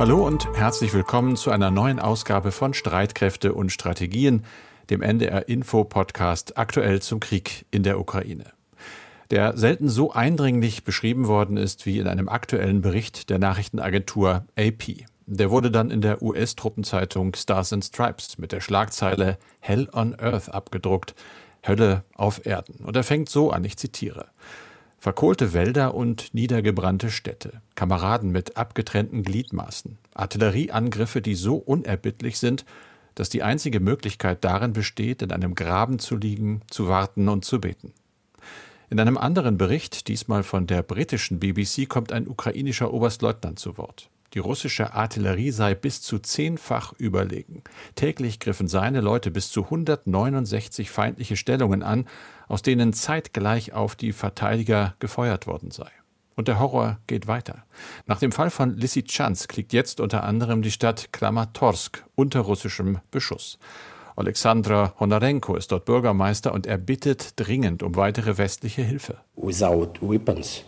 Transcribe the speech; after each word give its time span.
Hallo 0.00 0.26
und 0.26 0.48
herzlich 0.56 0.94
willkommen 0.94 1.36
zu 1.36 1.50
einer 1.50 1.70
neuen 1.70 1.98
Ausgabe 1.98 2.52
von 2.52 2.72
Streitkräfte 2.72 3.52
und 3.52 3.70
Strategien, 3.70 4.46
dem 4.88 5.02
NDR 5.02 5.46
Info 5.46 5.84
Podcast 5.84 6.56
aktuell 6.56 7.02
zum 7.02 7.20
Krieg 7.20 7.66
in 7.70 7.82
der 7.82 8.00
Ukraine. 8.00 8.46
Der 9.30 9.58
selten 9.58 9.90
so 9.90 10.10
eindringlich 10.10 10.84
beschrieben 10.84 11.26
worden 11.26 11.58
ist 11.58 11.84
wie 11.84 11.98
in 11.98 12.06
einem 12.06 12.30
aktuellen 12.30 12.80
Bericht 12.80 13.28
der 13.28 13.38
Nachrichtenagentur 13.38 14.46
AP. 14.58 15.04
Der 15.26 15.50
wurde 15.50 15.70
dann 15.70 15.90
in 15.90 16.00
der 16.00 16.22
US-Truppenzeitung 16.22 17.34
Stars 17.34 17.74
and 17.74 17.84
Stripes 17.84 18.38
mit 18.38 18.52
der 18.52 18.62
Schlagzeile 18.62 19.36
Hell 19.58 19.86
on 19.92 20.18
Earth 20.18 20.48
abgedruckt, 20.48 21.14
Hölle 21.68 22.04
auf 22.14 22.46
Erden. 22.46 22.86
Und 22.86 22.96
er 22.96 23.04
fängt 23.04 23.28
so 23.28 23.50
an, 23.50 23.64
ich 23.64 23.76
zitiere. 23.76 24.28
Verkohlte 25.02 25.54
Wälder 25.54 25.94
und 25.94 26.34
niedergebrannte 26.34 27.10
Städte, 27.10 27.62
Kameraden 27.74 28.30
mit 28.32 28.58
abgetrennten 28.58 29.22
Gliedmaßen, 29.22 29.96
Artillerieangriffe, 30.12 31.22
die 31.22 31.36
so 31.36 31.56
unerbittlich 31.56 32.38
sind, 32.38 32.66
dass 33.14 33.30
die 33.30 33.42
einzige 33.42 33.80
Möglichkeit 33.80 34.44
darin 34.44 34.74
besteht, 34.74 35.22
in 35.22 35.32
einem 35.32 35.54
Graben 35.54 36.00
zu 36.00 36.18
liegen, 36.18 36.60
zu 36.68 36.88
warten 36.88 37.30
und 37.30 37.46
zu 37.46 37.62
beten. 37.62 37.94
In 38.90 39.00
einem 39.00 39.16
anderen 39.16 39.56
Bericht, 39.56 40.06
diesmal 40.06 40.42
von 40.42 40.66
der 40.66 40.82
britischen 40.82 41.40
BBC, 41.40 41.88
kommt 41.88 42.12
ein 42.12 42.28
ukrainischer 42.28 42.92
Oberstleutnant 42.92 43.58
zu 43.58 43.78
Wort. 43.78 44.10
Die 44.34 44.38
russische 44.38 44.92
Artillerie 44.92 45.50
sei 45.50 45.74
bis 45.74 46.02
zu 46.02 46.18
zehnfach 46.18 46.92
überlegen. 46.98 47.64
Täglich 47.96 48.38
griffen 48.38 48.68
seine 48.68 49.00
Leute 49.00 49.30
bis 49.30 49.50
zu 49.50 49.64
169 49.64 50.90
feindliche 50.90 51.36
Stellungen 51.36 51.82
an, 51.82 52.06
aus 52.50 52.62
denen 52.62 52.92
zeitgleich 52.92 53.72
auf 53.72 53.94
die 53.94 54.12
Verteidiger 54.12 54.94
gefeuert 54.98 55.46
worden 55.46 55.70
sei. 55.70 55.88
Und 56.34 56.48
der 56.48 56.58
Horror 56.58 56.98
geht 57.06 57.26
weiter. 57.26 57.64
Nach 58.06 58.18
dem 58.18 58.32
Fall 58.32 58.50
von 58.50 58.76
Lysychansk 58.76 59.56
liegt 59.56 59.72
jetzt 59.72 60.00
unter 60.00 60.24
anderem 60.24 60.62
die 60.62 60.70
Stadt 60.70 61.12
Kramatorsk 61.12 62.04
unter 62.14 62.40
russischem 62.40 62.98
Beschuss. 63.10 63.58
Alexandra 64.16 64.94
Honarenko 64.98 65.54
ist 65.54 65.70
dort 65.70 65.84
Bürgermeister 65.84 66.52
und 66.52 66.66
er 66.66 66.78
bittet 66.78 67.34
dringend 67.36 67.82
um 67.82 67.94
weitere 67.94 68.36
westliche 68.36 68.82
Hilfe. 68.82 69.18
Without 69.36 69.92
weapons, 70.00 70.64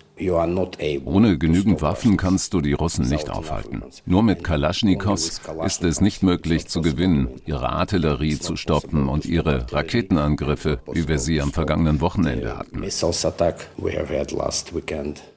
ohne 1.05 1.39
genügend 1.39 1.83
Waffen 1.83 2.17
kannst 2.17 2.55
du 2.55 2.61
die 2.61 2.73
Russen 2.73 3.09
nicht 3.09 3.31
aufhalten. 3.31 3.83
Nur 4.07 4.23
mit 4.23 4.45
Kalaschnikows 4.45 5.41
ist 5.65 5.85
es 5.85 6.01
nicht 6.01 6.23
möglich 6.23 6.67
zu 6.69 6.83
gewinnen, 6.83 7.29
ihre 7.47 7.71
Artillerie 7.71 8.39
zu 8.39 8.57
stoppen 8.57 9.09
und 9.09 9.25
ihre 9.25 9.73
Raketenangriffe, 9.73 10.81
wie 10.93 11.09
wir 11.09 11.19
sie 11.19 11.41
am 11.41 11.53
vergangenen 11.53 12.01
Wochenende 12.01 12.57
hatten. 12.57 12.83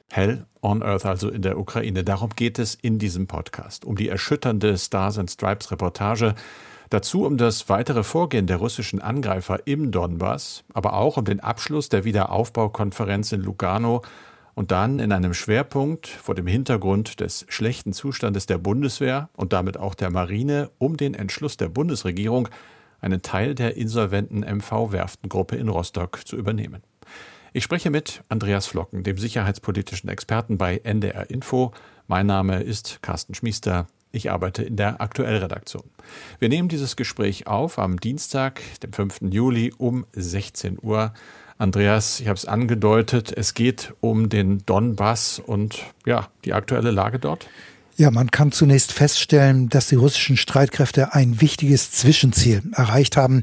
Hell 0.08 0.46
on 0.62 0.82
Earth 0.82 1.04
also 1.04 1.28
in 1.28 1.42
der 1.42 1.58
Ukraine. 1.58 2.04
Darum 2.04 2.30
geht 2.36 2.58
es 2.58 2.74
in 2.74 2.98
diesem 2.98 3.26
Podcast. 3.26 3.84
Um 3.84 3.96
die 3.96 4.08
erschütternde 4.08 4.78
Stars 4.78 5.18
and 5.18 5.30
Stripes 5.30 5.70
Reportage. 5.70 6.34
Dazu 6.90 7.24
um 7.24 7.36
das 7.36 7.68
weitere 7.68 8.04
Vorgehen 8.04 8.46
der 8.46 8.58
russischen 8.58 9.02
Angreifer 9.02 9.66
im 9.66 9.90
Donbass, 9.90 10.62
aber 10.72 10.94
auch 10.94 11.16
um 11.16 11.24
den 11.24 11.40
Abschluss 11.40 11.88
der 11.88 12.04
Wiederaufbaukonferenz 12.04 13.32
in 13.32 13.42
Lugano 13.42 14.02
und 14.56 14.70
dann 14.70 14.98
in 14.98 15.12
einem 15.12 15.34
Schwerpunkt 15.34 16.08
vor 16.08 16.34
dem 16.34 16.46
Hintergrund 16.46 17.20
des 17.20 17.44
schlechten 17.48 17.92
Zustandes 17.92 18.46
der 18.46 18.56
Bundeswehr 18.58 19.28
und 19.36 19.52
damit 19.52 19.76
auch 19.76 19.94
der 19.94 20.10
Marine 20.10 20.70
um 20.78 20.96
den 20.96 21.14
Entschluss 21.14 21.58
der 21.58 21.68
Bundesregierung, 21.68 22.48
einen 23.00 23.20
Teil 23.20 23.54
der 23.54 23.76
insolventen 23.76 24.40
MV-Werftengruppe 24.40 25.56
in 25.56 25.68
Rostock 25.68 26.26
zu 26.26 26.36
übernehmen. 26.36 26.82
Ich 27.52 27.64
spreche 27.64 27.90
mit 27.90 28.22
Andreas 28.30 28.66
Flocken, 28.66 29.02
dem 29.02 29.18
sicherheitspolitischen 29.18 30.08
Experten 30.08 30.56
bei 30.56 30.78
NDR 30.78 31.28
Info. 31.28 31.72
Mein 32.06 32.26
Name 32.26 32.62
ist 32.62 33.00
Carsten 33.02 33.34
Schmiester. 33.34 33.86
Ich 34.10 34.30
arbeite 34.30 34.62
in 34.62 34.76
der 34.76 35.02
Aktuellredaktion. 35.02 35.84
Wir 36.38 36.48
nehmen 36.48 36.70
dieses 36.70 36.96
Gespräch 36.96 37.46
auf 37.46 37.78
am 37.78 38.00
Dienstag, 38.00 38.62
dem 38.82 38.94
5. 38.94 39.20
Juli 39.30 39.74
um 39.76 40.06
16 40.12 40.78
Uhr. 40.80 41.12
Andreas, 41.58 42.20
ich 42.20 42.28
habe 42.28 42.36
es 42.36 42.44
angedeutet, 42.44 43.32
es 43.34 43.54
geht 43.54 43.94
um 44.00 44.28
den 44.28 44.64
Donbass 44.66 45.38
und 45.38 45.82
ja, 46.04 46.28
die 46.44 46.52
aktuelle 46.52 46.90
Lage 46.90 47.18
dort. 47.18 47.48
Ja, 47.98 48.10
man 48.10 48.30
kann 48.30 48.52
zunächst 48.52 48.92
feststellen, 48.92 49.70
dass 49.70 49.88
die 49.88 49.94
russischen 49.94 50.36
Streitkräfte 50.36 51.14
ein 51.14 51.40
wichtiges 51.40 51.92
Zwischenziel 51.92 52.62
erreicht 52.72 53.16
haben. 53.16 53.42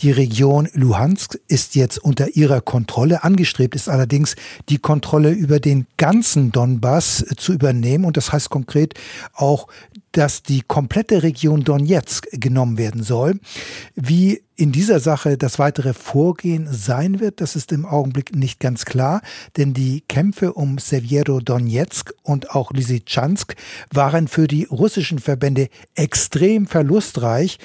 Die 0.00 0.10
Region 0.10 0.68
Luhansk 0.72 1.38
ist 1.46 1.76
jetzt 1.76 1.98
unter 1.98 2.34
ihrer 2.34 2.60
Kontrolle. 2.60 3.22
Angestrebt 3.22 3.76
ist 3.76 3.88
allerdings, 3.88 4.34
die 4.68 4.78
Kontrolle 4.78 5.30
über 5.30 5.60
den 5.60 5.86
ganzen 5.96 6.50
Donbass 6.50 7.24
zu 7.36 7.52
übernehmen. 7.52 8.04
Und 8.04 8.16
das 8.16 8.32
heißt 8.32 8.50
konkret 8.50 8.94
auch, 9.32 9.68
dass 10.14 10.42
die 10.42 10.62
komplette 10.62 11.22
Region 11.22 11.64
Donetsk 11.64 12.28
genommen 12.32 12.78
werden 12.78 13.02
soll. 13.02 13.40
Wie 13.94 14.40
in 14.56 14.70
dieser 14.70 15.00
Sache 15.00 15.36
das 15.36 15.58
weitere 15.58 15.92
Vorgehen 15.92 16.68
sein 16.70 17.18
wird, 17.18 17.40
das 17.40 17.56
ist 17.56 17.72
im 17.72 17.84
Augenblick 17.84 18.36
nicht 18.36 18.60
ganz 18.60 18.84
klar, 18.84 19.20
denn 19.56 19.74
die 19.74 20.02
Kämpfe 20.02 20.52
um 20.52 20.78
Severo-Donetsk 20.78 22.12
und 22.22 22.50
auch 22.50 22.70
Lysychansk 22.72 23.56
waren 23.92 24.28
für 24.28 24.46
die 24.46 24.64
russischen 24.64 25.18
Verbände 25.18 25.68
extrem 25.96 26.66
verlustreich, 26.66 27.58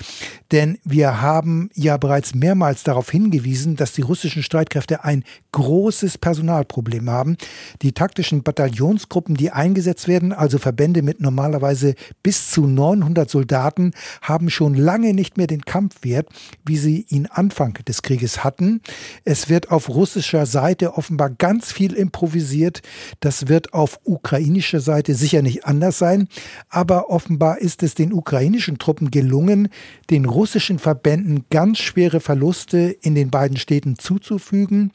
denn 0.52 0.80
wir 0.84 1.22
haben 1.22 1.70
ja 1.76 1.98
bereits 1.98 2.34
mehrmals 2.34 2.82
darauf 2.84 3.12
hingewiesen, 3.12 3.76
dass 3.76 3.94
die 3.94 4.02
russischen 4.02 4.42
Streitkräfte 4.42 5.04
ein 5.04 5.24
großes 5.52 6.18
Personalproblem 6.18 7.08
haben. 7.10 7.38
Die 7.84 7.92
taktischen 7.92 8.42
Bataillonsgruppen, 8.42 9.36
die 9.36 9.52
eingesetzt 9.52 10.08
werden, 10.08 10.34
also 10.34 10.58
Verbände 10.58 11.04
mit 11.04 11.22
normalerweise 11.22 11.94
bis 12.24 12.39
zu 12.48 12.66
900 12.66 13.30
Soldaten, 13.30 13.92
haben 14.22 14.50
schon 14.50 14.74
lange 14.74 15.14
nicht 15.14 15.38
mehr 15.38 15.48
den 15.48 15.64
Kampfwert, 15.64 16.28
wie 16.66 16.78
sie 16.78 17.06
ihn 17.10 17.28
Anfang 17.28 17.74
des 17.88 18.02
Krieges 18.02 18.44
hatten. 18.44 18.82
Es 19.26 19.50
wird 19.50 19.72
auf 19.72 19.90
russischer 19.90 20.46
Seite 20.46 20.94
offenbar 20.94 21.30
ganz 21.30 21.72
viel 21.72 21.94
improvisiert. 21.94 22.82
Das 23.20 23.48
wird 23.48 23.74
auf 23.74 24.00
ukrainischer 24.04 24.80
Seite 24.80 25.16
sicher 25.16 25.42
nicht 25.42 25.66
anders 25.66 25.98
sein. 25.98 26.28
Aber 26.70 27.10
offenbar 27.10 27.60
ist 27.60 27.84
es 27.84 27.96
den 27.96 28.14
ukrainischen 28.14 28.78
Truppen 28.78 29.12
gelungen, 29.12 29.70
den 30.10 30.26
russischen 30.26 30.80
Verbänden 30.80 31.46
ganz 31.50 31.80
schwere 31.80 32.20
Verluste 32.20 32.96
in 33.02 33.16
den 33.16 33.30
beiden 33.30 33.58
Städten 33.58 33.98
zuzufügen. 33.98 34.92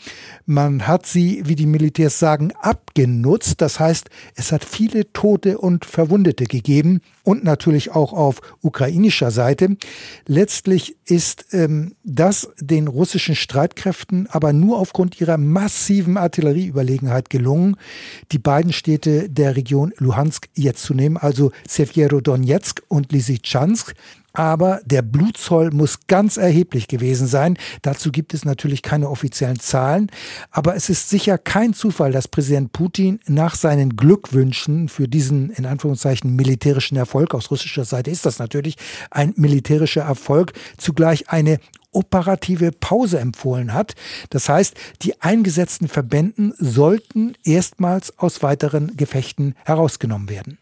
Man 0.47 0.87
hat 0.87 1.07
sie, 1.07 1.43
wie 1.45 1.57
die 1.57 1.67
Militärs 1.67 2.19
sagen, 2.19 2.53
abgenutzt. 2.61 3.61
Das 3.61 3.81
heißt, 3.81 4.11
es 4.35 4.53
hat 4.53 4.65
viele 4.65 5.13
Tote 5.13 5.59
und 5.59 5.85
Verwundete 5.85 6.45
gegeben 6.45 7.01
und 7.23 7.34
natürlich 7.43 7.91
auch 7.91 8.13
auf 8.13 8.41
ukrainischer 8.63 9.31
Seite. 9.31 9.77
Letztlich 10.27 10.97
ist 11.05 11.47
ähm, 11.53 11.95
das 12.05 12.49
den 12.61 12.89
russischen 12.89 13.35
Streitkräften 13.35 14.29
aber 14.31 14.53
nur 14.53 14.79
aufgrund 14.79 15.21
ihrer 15.21 15.39
massiven 15.39 16.17
Artillerieüberlegenheit 16.17 17.31
gelungen, 17.31 17.77
die 18.33 18.39
beiden 18.39 18.73
Städte 18.73 19.29
der 19.29 19.57
Region 19.57 19.93
Luhansk 19.99 20.49
jetzt 20.55 20.83
zu 20.83 20.95
nehmen, 20.95 21.17
also 21.17 21.51
Severo-Donetsk 21.69 22.83
und 22.89 23.13
Lysychansk. 23.13 23.95
Aber 24.35 24.81
der 24.85 25.03
Blutzoll 25.03 25.71
muss 25.71 26.07
ganz 26.09 26.37
erheblich 26.37 26.89
gewesen 26.89 27.27
sein. 27.29 27.57
Dazu 27.83 28.11
gibt 28.11 28.35
es 28.35 28.45
natürlich 28.45 28.83
keine 28.83 29.09
offiziellen 29.09 29.61
Zahlen. 29.61 30.11
Aber 30.51 30.75
es 30.75 30.91
ist 30.91 31.09
sicher 31.09 31.39
kein 31.39 31.73
Zufall, 31.73 32.11
dass 32.13 32.29
Präsident 32.29 32.73
Putin 32.73 33.21
nach 33.27 33.55
seinen 33.55 33.97
Glückwünschen 33.97 34.89
für 34.89 35.09
diesen, 35.09 35.51
in 35.51 35.67
Anführungszeichen, 35.67 36.35
militärischen 36.35 36.97
Erfolg, 36.97 37.33
aus 37.33 37.51
russischer 37.51 37.85
Seite 37.85 38.11
ist 38.11 38.27
das 38.27 38.41
natürlich 38.41 38.77
ein 39.11 39.33
militärischer 39.37 40.03
Erfolg, 40.03 40.53
zugleich 40.77 41.31
eine 41.31 41.59
operative 41.93 42.73
Pause 42.73 43.21
empfohlen 43.21 43.73
hat. 43.73 43.95
Das 44.31 44.49
heißt, 44.49 44.75
die 45.03 45.23
eingesetzten 45.23 45.87
Verbänden 45.87 46.53
sollten 46.59 47.35
erstmals 47.45 48.19
aus 48.19 48.43
weiteren 48.43 48.97
Gefechten 48.97 49.55
herausgenommen 49.65 50.29
werden. 50.29 50.59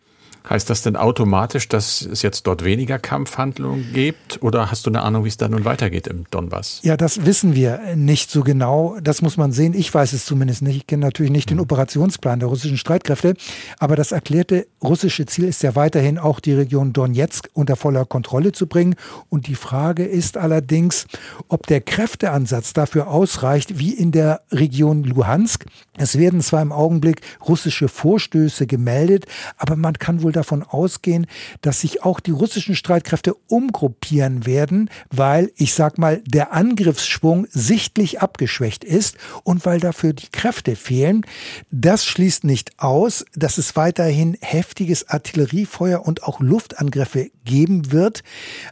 Heißt 0.48 0.68
das 0.70 0.82
denn 0.82 0.96
automatisch, 0.96 1.68
dass 1.68 2.02
es 2.02 2.22
jetzt 2.22 2.46
dort 2.46 2.64
weniger 2.64 2.98
Kampfhandlungen 2.98 3.92
gibt? 3.92 4.42
Oder 4.42 4.70
hast 4.70 4.86
du 4.86 4.90
eine 4.90 5.02
Ahnung, 5.02 5.24
wie 5.24 5.28
es 5.28 5.36
da 5.36 5.48
nun 5.48 5.64
weitergeht 5.64 6.08
im 6.08 6.24
Donbass? 6.30 6.80
Ja, 6.82 6.96
das 6.96 7.24
wissen 7.24 7.54
wir 7.54 7.80
nicht 7.94 8.30
so 8.30 8.42
genau. 8.42 8.96
Das 9.02 9.22
muss 9.22 9.36
man 9.36 9.52
sehen. 9.52 9.72
Ich 9.74 9.92
weiß 9.92 10.12
es 10.12 10.24
zumindest 10.24 10.62
nicht. 10.62 10.76
Ich 10.76 10.86
kenne 10.86 11.04
natürlich 11.04 11.30
nicht 11.30 11.50
den 11.50 11.58
mhm. 11.58 11.62
Operationsplan 11.62 12.40
der 12.40 12.48
russischen 12.48 12.76
Streitkräfte. 12.76 13.34
Aber 13.78 13.94
das 13.94 14.10
erklärte 14.10 14.66
russische 14.82 15.26
Ziel 15.26 15.44
ist 15.44 15.62
ja 15.62 15.76
weiterhin 15.76 16.18
auch 16.18 16.40
die 16.40 16.54
Region 16.54 16.92
Donetsk 16.92 17.48
unter 17.52 17.76
voller 17.76 18.04
Kontrolle 18.04 18.52
zu 18.52 18.66
bringen. 18.66 18.96
Und 19.28 19.46
die 19.46 19.54
Frage 19.54 20.04
ist 20.04 20.36
allerdings, 20.36 21.06
ob 21.48 21.66
der 21.68 21.80
Kräfteansatz 21.80 22.72
dafür 22.72 23.08
ausreicht, 23.08 23.78
wie 23.78 23.92
in 23.92 24.10
der 24.10 24.40
Region 24.50 25.04
Luhansk. 25.04 25.66
Es 25.96 26.18
werden 26.18 26.40
zwar 26.40 26.62
im 26.62 26.72
Augenblick 26.72 27.20
russische 27.46 27.88
Vorstöße 27.88 28.66
gemeldet, 28.66 29.26
aber 29.56 29.76
man 29.76 29.94
kann 29.94 30.22
wohl 30.22 30.31
wohl 30.32 30.43
davon 30.43 30.62
ausgehen, 30.62 31.26
dass 31.61 31.81
sich 31.81 32.02
auch 32.02 32.20
die 32.20 32.31
russischen 32.31 32.75
Streitkräfte 32.75 33.34
umgruppieren 33.49 34.46
werden, 34.46 34.90
weil, 35.11 35.52
ich 35.56 35.75
sag 35.75 35.99
mal, 35.99 36.23
der 36.26 36.52
Angriffsschwung 36.52 37.46
sichtlich 37.50 38.20
abgeschwächt 38.20 38.82
ist 38.82 39.17
und 39.44 39.67
weil 39.67 39.81
dafür 39.81 40.14
die 40.14 40.31
Kräfte 40.32 40.75
fehlen. 40.75 41.25
Das 41.70 42.05
schließt 42.06 42.44
nicht 42.44 42.79
aus, 42.79 43.25
dass 43.34 43.58
es 43.58 43.76
weiterhin 43.76 44.37
heftiges 44.40 45.08
Artilleriefeuer 45.08 46.05
und 46.05 46.23
auch 46.23 46.40
Luftangriffe 46.40 47.31
geben 47.44 47.93
wird. 47.93 48.23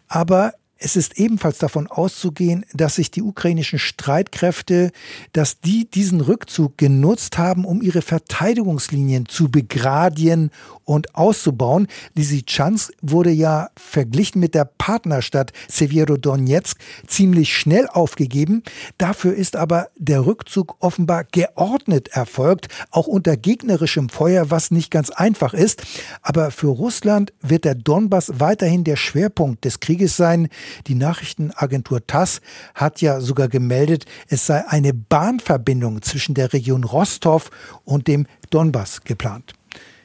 Aber 0.08 0.54
es 0.82 0.96
ist 0.96 1.18
ebenfalls 1.18 1.58
davon 1.58 1.86
auszugehen, 1.86 2.64
dass 2.72 2.94
sich 2.94 3.10
die 3.10 3.22
ukrainischen 3.22 3.78
Streitkräfte, 3.78 4.92
dass 5.34 5.60
die 5.60 5.88
diesen 5.88 6.22
Rückzug 6.22 6.78
genutzt 6.78 7.36
haben, 7.36 7.66
um 7.66 7.82
ihre 7.82 8.00
Verteidigungslinien 8.00 9.26
zu 9.26 9.50
begradien 9.50 10.50
und 10.84 11.14
auszubauen. 11.14 11.86
Lysychansk 12.16 12.92
wurde 13.02 13.30
ja 13.30 13.68
verglichen 13.76 14.40
mit 14.40 14.54
der 14.54 14.64
Partnerstadt 14.64 15.52
Severodonetsk 15.68 16.78
ziemlich 17.06 17.54
schnell 17.54 17.86
aufgegeben. 17.86 18.62
Dafür 18.96 19.34
ist 19.34 19.56
aber 19.56 19.88
der 19.96 20.24
Rückzug 20.24 20.76
offenbar 20.80 21.24
geordnet 21.24 22.08
erfolgt, 22.08 22.68
auch 22.90 23.06
unter 23.06 23.36
gegnerischem 23.36 24.08
Feuer, 24.08 24.50
was 24.50 24.70
nicht 24.70 24.90
ganz 24.90 25.10
einfach 25.10 25.52
ist. 25.52 25.82
Aber 26.22 26.50
für 26.50 26.68
Russland 26.68 27.34
wird 27.42 27.66
der 27.66 27.74
Donbass 27.74 28.32
weiterhin 28.40 28.84
der 28.84 28.96
Schwerpunkt 28.96 29.66
des 29.66 29.80
Krieges 29.80 30.16
sein. 30.16 30.48
Die 30.86 30.94
Nachrichtenagentur 30.94 32.06
TASS 32.06 32.40
hat 32.74 33.00
ja 33.00 33.20
sogar 33.20 33.48
gemeldet, 33.48 34.06
es 34.28 34.46
sei 34.46 34.66
eine 34.66 34.94
Bahnverbindung 34.94 36.02
zwischen 36.02 36.34
der 36.34 36.52
Region 36.52 36.84
Rostov 36.84 37.50
und 37.84 38.08
dem 38.08 38.26
Donbass 38.50 39.02
geplant. 39.02 39.54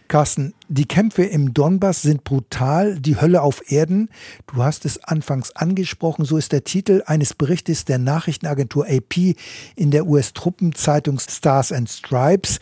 Carsten, 0.07 0.53
die 0.67 0.85
Kämpfe 0.85 1.23
im 1.23 1.53
Donbass 1.53 2.01
sind 2.01 2.23
brutal, 2.23 2.99
die 2.99 3.19
Hölle 3.19 3.41
auf 3.41 3.71
Erden. 3.71 4.09
Du 4.47 4.63
hast 4.63 4.85
es 4.85 5.03
anfangs 5.03 5.55
angesprochen, 5.55 6.25
so 6.25 6.37
ist 6.37 6.51
der 6.51 6.63
Titel 6.63 7.03
eines 7.05 7.33
Berichtes 7.33 7.85
der 7.85 7.97
Nachrichtenagentur 7.97 8.85
AP 8.87 9.35
in 9.75 9.91
der 9.91 10.05
US-Truppenzeitung 10.07 11.19
Stars 11.19 11.71
and 11.71 11.89
Stripes. 11.89 12.59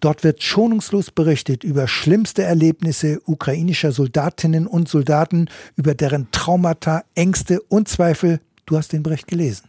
Dort 0.00 0.24
wird 0.24 0.42
schonungslos 0.42 1.10
berichtet 1.10 1.64
über 1.64 1.88
schlimmste 1.88 2.42
Erlebnisse 2.42 3.20
ukrainischer 3.24 3.92
Soldatinnen 3.92 4.66
und 4.66 4.88
Soldaten, 4.88 5.48
über 5.76 5.94
deren 5.94 6.30
Traumata, 6.30 7.04
Ängste 7.14 7.60
und 7.62 7.88
Zweifel. 7.88 8.40
Du 8.66 8.76
hast 8.76 8.92
den 8.92 9.02
Bericht 9.02 9.26
gelesen. 9.26 9.64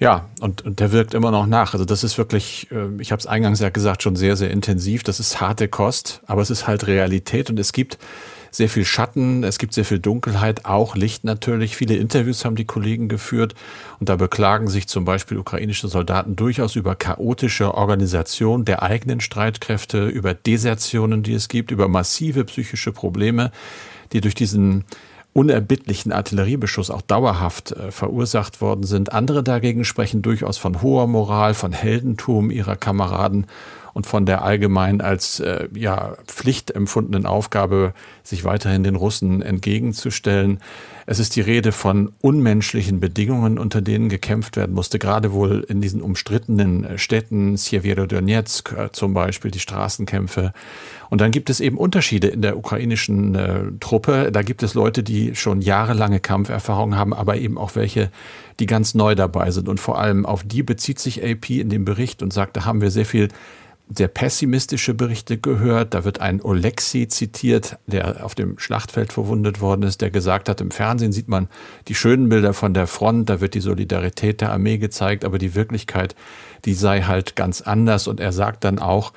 Ja, 0.00 0.28
und, 0.40 0.62
und 0.62 0.78
der 0.78 0.92
wirkt 0.92 1.12
immer 1.12 1.32
noch 1.32 1.46
nach. 1.46 1.72
Also 1.72 1.84
das 1.84 2.04
ist 2.04 2.18
wirklich, 2.18 2.68
äh, 2.70 3.00
ich 3.00 3.10
habe 3.10 3.18
es 3.18 3.26
eingangs 3.26 3.58
ja 3.58 3.68
gesagt, 3.68 4.02
schon 4.02 4.14
sehr, 4.14 4.36
sehr 4.36 4.50
intensiv. 4.50 5.02
Das 5.02 5.18
ist 5.18 5.40
harte 5.40 5.66
Kost, 5.66 6.22
aber 6.26 6.40
es 6.40 6.50
ist 6.50 6.68
halt 6.68 6.86
Realität 6.86 7.50
und 7.50 7.58
es 7.58 7.72
gibt 7.72 7.98
sehr 8.50 8.68
viel 8.68 8.84
Schatten, 8.84 9.44
es 9.44 9.58
gibt 9.58 9.74
sehr 9.74 9.84
viel 9.84 9.98
Dunkelheit, 9.98 10.64
auch 10.64 10.94
Licht 10.96 11.24
natürlich. 11.24 11.76
Viele 11.76 11.96
Interviews 11.96 12.44
haben 12.44 12.56
die 12.56 12.64
Kollegen 12.64 13.08
geführt 13.08 13.54
und 14.00 14.08
da 14.08 14.16
beklagen 14.16 14.68
sich 14.68 14.88
zum 14.88 15.04
Beispiel 15.04 15.36
ukrainische 15.36 15.88
Soldaten 15.88 16.36
durchaus 16.36 16.76
über 16.76 16.94
chaotische 16.94 17.74
Organisation 17.74 18.64
der 18.64 18.82
eigenen 18.82 19.20
Streitkräfte, 19.20 20.06
über 20.06 20.32
Desertionen, 20.32 21.22
die 21.22 21.34
es 21.34 21.48
gibt, 21.48 21.70
über 21.70 21.88
massive 21.88 22.44
psychische 22.44 22.92
Probleme, 22.92 23.50
die 24.12 24.20
durch 24.20 24.34
diesen 24.34 24.84
unerbittlichen 25.38 26.10
Artilleriebeschuss 26.10 26.90
auch 26.90 27.00
dauerhaft 27.00 27.70
äh, 27.70 27.92
verursacht 27.92 28.60
worden 28.60 28.82
sind. 28.82 29.12
Andere 29.12 29.44
dagegen 29.44 29.84
sprechen 29.84 30.20
durchaus 30.20 30.58
von 30.58 30.82
hoher 30.82 31.06
Moral, 31.06 31.54
von 31.54 31.70
Heldentum 31.70 32.50
ihrer 32.50 32.74
Kameraden 32.74 33.46
und 33.94 34.08
von 34.08 34.26
der 34.26 34.42
allgemein 34.42 35.00
als 35.00 35.38
äh, 35.38 35.68
ja, 35.74 36.16
Pflicht 36.26 36.72
empfundenen 36.72 37.24
Aufgabe, 37.24 37.94
sich 38.24 38.42
weiterhin 38.42 38.82
den 38.82 38.96
Russen 38.96 39.40
entgegenzustellen. 39.40 40.58
Es 41.10 41.18
ist 41.18 41.36
die 41.36 41.40
Rede 41.40 41.72
von 41.72 42.12
unmenschlichen 42.20 43.00
Bedingungen, 43.00 43.58
unter 43.58 43.80
denen 43.80 44.10
gekämpft 44.10 44.58
werden 44.58 44.74
musste, 44.74 44.98
gerade 44.98 45.32
wohl 45.32 45.64
in 45.66 45.80
diesen 45.80 46.02
umstrittenen 46.02 46.84
äh, 46.84 46.98
Städten, 46.98 47.56
Sjeverodonetsk 47.56 48.72
äh, 48.72 48.92
zum 48.92 49.14
Beispiel, 49.14 49.50
die 49.50 49.58
Straßenkämpfe. 49.58 50.52
Und 51.08 51.22
dann 51.22 51.30
gibt 51.30 51.48
es 51.48 51.60
eben 51.60 51.78
Unterschiede 51.78 52.28
in 52.28 52.42
der 52.42 52.58
ukrainischen 52.58 53.34
äh, 53.34 53.62
Truppe. 53.80 54.30
Da 54.30 54.42
gibt 54.42 54.62
es 54.62 54.74
Leute, 54.74 55.02
die 55.02 55.34
schon 55.34 55.62
jahrelange 55.62 56.20
Kampferfahrung 56.20 56.94
haben, 56.94 57.14
aber 57.14 57.38
eben 57.38 57.56
auch 57.56 57.74
welche, 57.74 58.10
die 58.60 58.66
ganz 58.66 58.94
neu 58.94 59.14
dabei 59.14 59.50
sind. 59.50 59.70
Und 59.70 59.80
vor 59.80 59.98
allem 59.98 60.26
auf 60.26 60.44
die 60.44 60.62
bezieht 60.62 60.98
sich 60.98 61.24
AP 61.24 61.48
in 61.48 61.70
dem 61.70 61.86
Bericht 61.86 62.22
und 62.22 62.34
sagt, 62.34 62.58
da 62.58 62.66
haben 62.66 62.82
wir 62.82 62.90
sehr 62.90 63.06
viel 63.06 63.28
sehr 63.94 64.08
pessimistische 64.08 64.94
Berichte 64.94 65.38
gehört. 65.38 65.94
Da 65.94 66.04
wird 66.04 66.20
ein 66.20 66.42
Oleksi 66.42 67.08
zitiert, 67.08 67.78
der 67.86 68.24
auf 68.24 68.34
dem 68.34 68.58
Schlachtfeld 68.58 69.12
verwundet 69.12 69.60
worden 69.60 69.82
ist, 69.82 70.00
der 70.00 70.10
gesagt 70.10 70.48
hat, 70.48 70.60
im 70.60 70.70
Fernsehen 70.70 71.12
sieht 71.12 71.28
man 71.28 71.48
die 71.88 71.94
schönen 71.94 72.28
Bilder 72.28 72.52
von 72.52 72.74
der 72.74 72.86
Front, 72.86 73.30
da 73.30 73.40
wird 73.40 73.54
die 73.54 73.60
Solidarität 73.60 74.40
der 74.40 74.52
Armee 74.52 74.78
gezeigt, 74.78 75.24
aber 75.24 75.38
die 75.38 75.54
Wirklichkeit, 75.54 76.14
die 76.64 76.74
sei 76.74 77.02
halt 77.02 77.36
ganz 77.36 77.60
anders. 77.60 78.08
Und 78.08 78.20
er 78.20 78.32
sagt 78.32 78.64
dann 78.64 78.78
auch, 78.78 79.12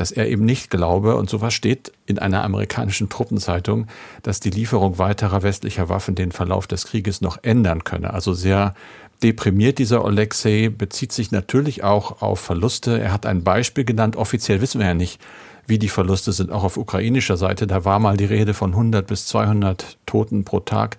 dass 0.00 0.10
er 0.10 0.28
eben 0.28 0.44
nicht 0.44 0.70
glaube, 0.70 1.16
und 1.16 1.28
sowas 1.28 1.54
steht 1.54 1.92
in 2.06 2.18
einer 2.18 2.44
amerikanischen 2.44 3.08
Truppenzeitung, 3.08 3.86
dass 4.22 4.40
die 4.40 4.50
Lieferung 4.50 4.98
weiterer 4.98 5.42
westlicher 5.42 5.88
Waffen 5.88 6.14
den 6.14 6.32
Verlauf 6.32 6.66
des 6.66 6.86
Krieges 6.86 7.20
noch 7.20 7.38
ändern 7.42 7.84
könne. 7.84 8.14
Also 8.14 8.32
sehr 8.32 8.74
deprimiert 9.22 9.78
dieser 9.78 10.04
Alexei, 10.04 10.70
bezieht 10.76 11.12
sich 11.12 11.32
natürlich 11.32 11.82
auch 11.82 12.22
auf 12.22 12.40
Verluste. 12.40 13.00
Er 13.00 13.12
hat 13.12 13.26
ein 13.26 13.42
Beispiel 13.42 13.84
genannt. 13.84 14.16
Offiziell 14.16 14.60
wissen 14.60 14.78
wir 14.78 14.86
ja 14.86 14.94
nicht, 14.94 15.20
wie 15.66 15.78
die 15.78 15.88
Verluste 15.88 16.32
sind, 16.32 16.50
auch 16.50 16.64
auf 16.64 16.76
ukrainischer 16.76 17.36
Seite. 17.36 17.66
Da 17.66 17.84
war 17.84 17.98
mal 17.98 18.16
die 18.16 18.24
Rede 18.24 18.54
von 18.54 18.70
100 18.70 19.06
bis 19.06 19.26
200 19.26 19.98
Toten 20.06 20.44
pro 20.44 20.60
Tag. 20.60 20.96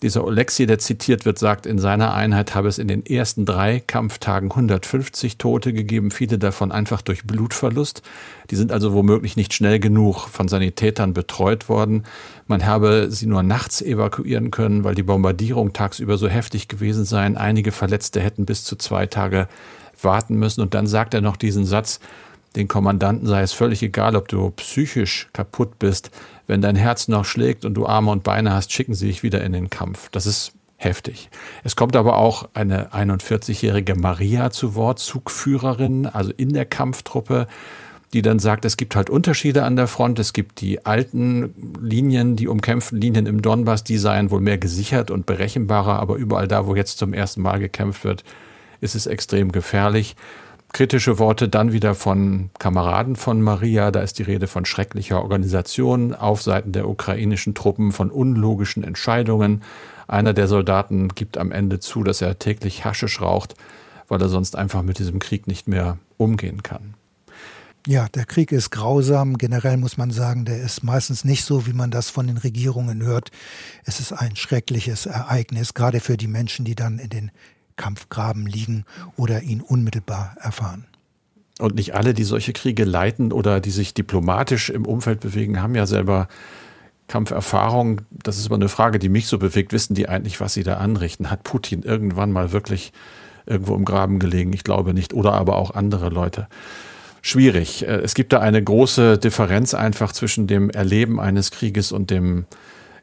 Dieser 0.00 0.22
Oleksiy, 0.24 0.66
der 0.66 0.78
zitiert 0.78 1.24
wird, 1.24 1.40
sagt, 1.40 1.66
in 1.66 1.80
seiner 1.80 2.14
Einheit 2.14 2.54
habe 2.54 2.68
es 2.68 2.78
in 2.78 2.86
den 2.86 3.04
ersten 3.04 3.44
drei 3.44 3.80
Kampftagen 3.84 4.50
150 4.50 5.38
Tote 5.38 5.72
gegeben, 5.72 6.12
viele 6.12 6.38
davon 6.38 6.70
einfach 6.70 7.02
durch 7.02 7.24
Blutverlust. 7.24 8.02
Die 8.50 8.54
sind 8.54 8.70
also 8.70 8.92
womöglich 8.92 9.36
nicht 9.36 9.54
schnell 9.54 9.80
genug 9.80 10.28
von 10.28 10.46
Sanitätern 10.46 11.14
betreut 11.14 11.68
worden. 11.68 12.04
Man 12.46 12.64
habe 12.64 13.08
sie 13.10 13.26
nur 13.26 13.42
nachts 13.42 13.82
evakuieren 13.82 14.52
können, 14.52 14.84
weil 14.84 14.94
die 14.94 15.02
Bombardierung 15.02 15.72
tagsüber 15.72 16.16
so 16.16 16.28
heftig 16.28 16.68
gewesen 16.68 17.04
sei. 17.04 17.24
Einige 17.36 17.72
Verletzte 17.72 18.20
hätten 18.20 18.46
bis 18.46 18.62
zu 18.62 18.76
zwei 18.76 19.06
Tage 19.06 19.48
warten 20.00 20.36
müssen. 20.36 20.60
Und 20.60 20.74
dann 20.74 20.86
sagt 20.86 21.12
er 21.12 21.22
noch 21.22 21.36
diesen 21.36 21.66
Satz, 21.66 21.98
den 22.56 22.68
Kommandanten 22.68 23.26
sei 23.26 23.42
es 23.42 23.52
völlig 23.52 23.82
egal, 23.82 24.16
ob 24.16 24.28
du 24.28 24.50
psychisch 24.50 25.28
kaputt 25.32 25.78
bist. 25.78 26.10
Wenn 26.46 26.62
dein 26.62 26.76
Herz 26.76 27.08
noch 27.08 27.24
schlägt 27.24 27.64
und 27.64 27.74
du 27.74 27.86
Arme 27.86 28.10
und 28.10 28.24
Beine 28.24 28.52
hast, 28.52 28.72
schicken 28.72 28.94
sie 28.94 29.08
dich 29.08 29.22
wieder 29.22 29.44
in 29.44 29.52
den 29.52 29.70
Kampf. 29.70 30.08
Das 30.10 30.26
ist 30.26 30.52
heftig. 30.76 31.28
Es 31.64 31.76
kommt 31.76 31.96
aber 31.96 32.16
auch 32.16 32.48
eine 32.54 32.92
41-jährige 32.92 33.96
Maria 33.96 34.50
zu 34.50 34.74
Wort, 34.74 34.98
Zugführerin, 34.98 36.06
also 36.06 36.32
in 36.36 36.52
der 36.52 36.64
Kampftruppe, 36.64 37.48
die 38.12 38.22
dann 38.22 38.38
sagt, 38.38 38.64
es 38.64 38.76
gibt 38.78 38.96
halt 38.96 39.10
Unterschiede 39.10 39.64
an 39.64 39.76
der 39.76 39.86
Front. 39.86 40.18
Es 40.18 40.32
gibt 40.32 40.60
die 40.60 40.86
alten 40.86 41.52
Linien, 41.80 42.36
die 42.36 42.48
umkämpften 42.48 43.00
Linien 43.00 43.26
im 43.26 43.42
Donbass, 43.42 43.84
die 43.84 43.98
seien 43.98 44.30
wohl 44.30 44.40
mehr 44.40 44.56
gesichert 44.56 45.10
und 45.10 45.26
berechenbarer, 45.26 45.98
aber 45.98 46.16
überall 46.16 46.48
da, 46.48 46.66
wo 46.66 46.74
jetzt 46.74 46.98
zum 46.98 47.12
ersten 47.12 47.42
Mal 47.42 47.58
gekämpft 47.58 48.04
wird, 48.04 48.24
ist 48.80 48.94
es 48.94 49.06
extrem 49.06 49.52
gefährlich 49.52 50.16
kritische 50.72 51.18
Worte 51.18 51.48
dann 51.48 51.72
wieder 51.72 51.94
von 51.94 52.50
Kameraden 52.58 53.16
von 53.16 53.40
Maria. 53.40 53.90
Da 53.90 54.00
ist 54.00 54.18
die 54.18 54.22
Rede 54.22 54.46
von 54.46 54.64
schrecklicher 54.64 55.22
Organisation 55.22 56.14
auf 56.14 56.42
Seiten 56.42 56.72
der 56.72 56.88
ukrainischen 56.88 57.54
Truppen, 57.54 57.92
von 57.92 58.10
unlogischen 58.10 58.84
Entscheidungen. 58.84 59.62
Einer 60.06 60.34
der 60.34 60.48
Soldaten 60.48 61.08
gibt 61.08 61.38
am 61.38 61.52
Ende 61.52 61.80
zu, 61.80 62.02
dass 62.02 62.22
er 62.22 62.38
täglich 62.38 62.84
Haschisch 62.84 63.20
raucht, 63.20 63.54
weil 64.08 64.20
er 64.20 64.28
sonst 64.28 64.56
einfach 64.56 64.82
mit 64.82 64.98
diesem 64.98 65.18
Krieg 65.18 65.46
nicht 65.46 65.68
mehr 65.68 65.98
umgehen 66.16 66.62
kann. 66.62 66.94
Ja, 67.86 68.06
der 68.08 68.26
Krieg 68.26 68.52
ist 68.52 68.70
grausam. 68.70 69.38
Generell 69.38 69.78
muss 69.78 69.96
man 69.96 70.10
sagen, 70.10 70.44
der 70.44 70.60
ist 70.60 70.82
meistens 70.82 71.24
nicht 71.24 71.44
so, 71.44 71.66
wie 71.66 71.72
man 71.72 71.90
das 71.90 72.10
von 72.10 72.26
den 72.26 72.36
Regierungen 72.36 73.02
hört. 73.02 73.30
Es 73.84 73.98
ist 74.00 74.12
ein 74.12 74.36
schreckliches 74.36 75.06
Ereignis, 75.06 75.72
gerade 75.72 76.00
für 76.00 76.18
die 76.18 76.26
Menschen, 76.26 76.66
die 76.66 76.74
dann 76.74 76.98
in 76.98 77.08
den 77.08 77.30
Kampfgraben 77.78 78.44
liegen 78.44 78.84
oder 79.16 79.42
ihn 79.42 79.62
unmittelbar 79.62 80.36
erfahren. 80.38 80.84
Und 81.58 81.74
nicht 81.74 81.94
alle, 81.94 82.12
die 82.12 82.24
solche 82.24 82.52
Kriege 82.52 82.84
leiten 82.84 83.32
oder 83.32 83.60
die 83.60 83.70
sich 83.70 83.94
diplomatisch 83.94 84.68
im 84.68 84.84
Umfeld 84.84 85.20
bewegen, 85.20 85.62
haben 85.62 85.74
ja 85.74 85.86
selber 85.86 86.28
Kampferfahrung. 87.08 88.02
Das 88.10 88.38
ist 88.38 88.46
aber 88.46 88.56
eine 88.56 88.68
Frage, 88.68 88.98
die 88.98 89.08
mich 89.08 89.26
so 89.26 89.38
bewegt. 89.38 89.72
Wissen 89.72 89.94
die 89.94 90.08
eigentlich, 90.08 90.40
was 90.40 90.54
sie 90.54 90.62
da 90.62 90.74
anrichten? 90.76 91.30
Hat 91.30 91.42
Putin 91.42 91.82
irgendwann 91.82 92.30
mal 92.30 92.52
wirklich 92.52 92.92
irgendwo 93.46 93.74
im 93.74 93.84
Graben 93.84 94.18
gelegen? 94.18 94.52
Ich 94.52 94.62
glaube 94.62 94.94
nicht. 94.94 95.14
Oder 95.14 95.32
aber 95.32 95.56
auch 95.56 95.72
andere 95.72 96.10
Leute. 96.10 96.46
Schwierig. 97.22 97.86
Äh, 97.86 98.02
es 98.02 98.14
gibt 98.14 98.32
da 98.32 98.40
eine 98.40 98.62
große 98.62 99.18
Differenz 99.18 99.74
einfach 99.74 100.12
zwischen 100.12 100.46
dem 100.46 100.70
Erleben 100.70 101.18
eines 101.18 101.50
Krieges 101.50 101.90
und 101.90 102.10
dem 102.10 102.46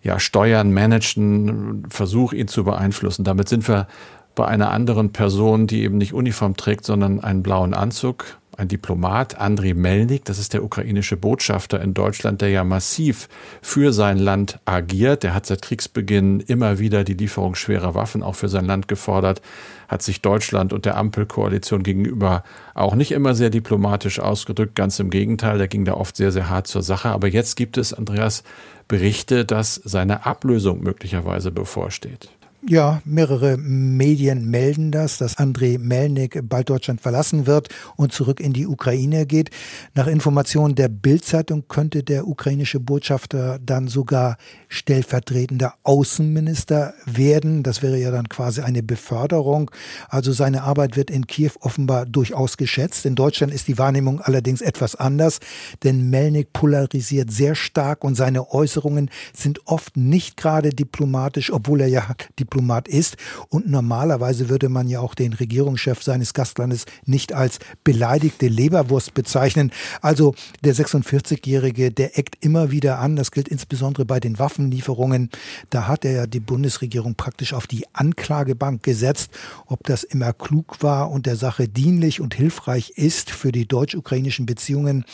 ja, 0.01 0.19
Steuern, 0.19 0.71
Managen, 0.71 1.83
Versuch, 1.89 2.31
ihn 2.31 2.47
zu 2.47 2.63
beeinflussen. 2.63 3.25
Damit 3.25 3.49
sind 3.49 3.67
wir 3.67 3.87
bei 4.35 4.45
einer 4.45 4.71
anderen 4.71 5.11
Person, 5.11 5.67
die 5.67 5.83
eben 5.83 5.97
nicht 5.97 6.13
Uniform 6.13 6.55
trägt, 6.55 6.85
sondern 6.85 7.21
einen 7.21 7.43
blauen 7.43 7.73
Anzug, 7.73 8.37
ein 8.57 8.67
Diplomat, 8.67 9.37
Andriy 9.37 9.73
Melnik, 9.73 10.25
das 10.25 10.39
ist 10.39 10.53
der 10.53 10.63
ukrainische 10.63 11.17
Botschafter 11.17 11.81
in 11.81 11.93
Deutschland, 11.93 12.41
der 12.41 12.49
ja 12.49 12.63
massiv 12.63 13.27
für 13.61 13.91
sein 13.91 14.17
Land 14.17 14.59
agiert. 14.65 15.23
Der 15.23 15.33
hat 15.33 15.45
seit 15.45 15.61
Kriegsbeginn 15.61 16.39
immer 16.39 16.79
wieder 16.79 17.03
die 17.03 17.15
Lieferung 17.15 17.55
schwerer 17.55 17.95
Waffen 17.95 18.23
auch 18.23 18.35
für 18.35 18.47
sein 18.47 18.65
Land 18.65 18.87
gefordert, 18.87 19.41
hat 19.87 20.01
sich 20.01 20.21
Deutschland 20.21 20.73
und 20.73 20.85
der 20.85 20.97
Ampelkoalition 20.97 21.83
gegenüber 21.83 22.43
auch 22.73 22.95
nicht 22.95 23.11
immer 23.11 23.35
sehr 23.35 23.49
diplomatisch 23.49 24.19
ausgedrückt. 24.19 24.75
Ganz 24.75 24.99
im 24.99 25.09
Gegenteil, 25.09 25.57
der 25.57 25.67
ging 25.67 25.85
da 25.85 25.93
oft 25.93 26.15
sehr, 26.15 26.31
sehr 26.31 26.49
hart 26.49 26.67
zur 26.67 26.81
Sache. 26.81 27.09
Aber 27.09 27.27
jetzt 27.27 27.55
gibt 27.55 27.77
es, 27.77 27.93
Andreas, 27.93 28.43
Berichte, 28.87 29.45
dass 29.45 29.75
seine 29.83 30.25
Ablösung 30.25 30.81
möglicherweise 30.81 31.51
bevorsteht. 31.51 32.29
Ja, 32.67 32.99
mehrere 33.05 33.57
Medien 33.57 34.49
melden 34.49 34.89
das, 34.89 35.19
dass 35.19 35.37
Andrei 35.37 35.77
Melnik 35.79 36.39
bald 36.49 36.67
Deutschland 36.67 36.99
verlassen 36.99 37.45
wird 37.45 37.69
und 37.95 38.11
zurück 38.11 38.39
in 38.39 38.53
die 38.53 38.65
Ukraine 38.65 39.27
geht. 39.27 39.51
Nach 39.93 40.07
Informationen 40.07 40.73
der 40.73 40.87
Bildzeitung 40.87 41.67
könnte 41.67 42.01
der 42.01 42.27
ukrainische 42.27 42.79
Botschafter 42.79 43.59
dann 43.63 43.87
sogar 43.87 44.37
stellvertretender 44.67 45.75
Außenminister 45.83 46.95
werden. 47.05 47.61
Das 47.61 47.83
wäre 47.83 47.99
ja 47.99 48.09
dann 48.09 48.29
quasi 48.29 48.61
eine 48.61 48.81
Beförderung. 48.81 49.69
Also 50.09 50.31
seine 50.31 50.63
Arbeit 50.63 50.97
wird 50.97 51.11
in 51.11 51.27
Kiew 51.27 51.51
offenbar 51.59 52.07
durchaus 52.07 52.57
geschätzt. 52.57 53.05
In 53.05 53.13
Deutschland 53.13 53.53
ist 53.53 53.67
die 53.67 53.77
Wahrnehmung 53.77 54.21
allerdings 54.21 54.61
etwas 54.61 54.95
anders, 54.95 55.37
denn 55.83 56.09
Melnik 56.09 56.51
polarisiert 56.51 57.31
sehr 57.31 57.53
stark 57.53 58.03
und 58.03 58.15
seine 58.15 58.51
Äußerungen 58.51 59.11
sind 59.33 59.67
oft 59.67 59.97
nicht 59.97 60.35
gerade 60.35 60.71
diplomatisch, 60.71 61.53
obwohl 61.53 61.81
er 61.81 61.89
ja 61.89 62.07
diplomatisch 62.39 62.54
Diplomat 62.55 62.87
ist. 62.87 63.17
Und 63.49 63.69
normalerweise 63.69 64.49
würde 64.49 64.69
man 64.69 64.87
ja 64.87 65.01
auch 65.01 65.13
den 65.13 65.33
Regierungschef 65.33 66.01
seines 66.01 66.33
Gastlandes 66.33 66.85
nicht 67.05 67.33
als 67.33 67.59
beleidigte 67.83 68.47
Leberwurst 68.47 69.13
bezeichnen. 69.13 69.71
Also 70.01 70.33
der 70.63 70.73
46-Jährige, 70.73 71.91
der 71.91 72.17
eckt 72.17 72.43
immer 72.43 72.71
wieder 72.71 72.99
an. 72.99 73.15
Das 73.15 73.31
gilt 73.31 73.47
insbesondere 73.49 74.05
bei 74.05 74.19
den 74.19 74.39
Waffenlieferungen. 74.39 75.29
Da 75.69 75.87
hat 75.87 76.05
er 76.05 76.11
ja 76.11 76.27
die 76.27 76.39
Bundesregierung 76.39 77.15
praktisch 77.15 77.53
auf 77.53 77.67
die 77.67 77.85
Anklagebank 77.93 78.83
gesetzt. 78.83 79.31
Ob 79.65 79.83
das 79.83 80.03
immer 80.03 80.31
klug 80.33 80.81
war 80.81 81.11
und 81.11 81.25
der 81.25 81.35
Sache 81.35 81.67
dienlich 81.67 82.21
und 82.21 82.35
hilfreich 82.35 82.91
ist 82.95 83.31
für 83.31 83.51
die 83.51 83.67
deutsch-ukrainischen 83.67 84.45
Beziehungen, 84.45 85.05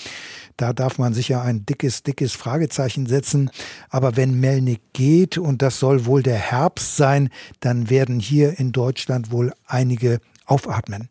da 0.61 0.73
darf 0.73 0.99
man 0.99 1.13
sicher 1.13 1.41
ein 1.41 1.65
dickes, 1.65 2.03
dickes 2.03 2.33
Fragezeichen 2.33 3.07
setzen. 3.07 3.49
Aber 3.89 4.15
wenn 4.15 4.39
Melnik 4.39 4.81
geht, 4.93 5.37
und 5.37 5.61
das 5.61 5.79
soll 5.79 6.05
wohl 6.05 6.21
der 6.21 6.37
Herbst 6.37 6.97
sein, 6.97 7.29
dann 7.59 7.89
werden 7.89 8.19
hier 8.19 8.59
in 8.59 8.71
Deutschland 8.71 9.31
wohl 9.31 9.53
einige 9.65 10.19
aufatmen. 10.45 11.09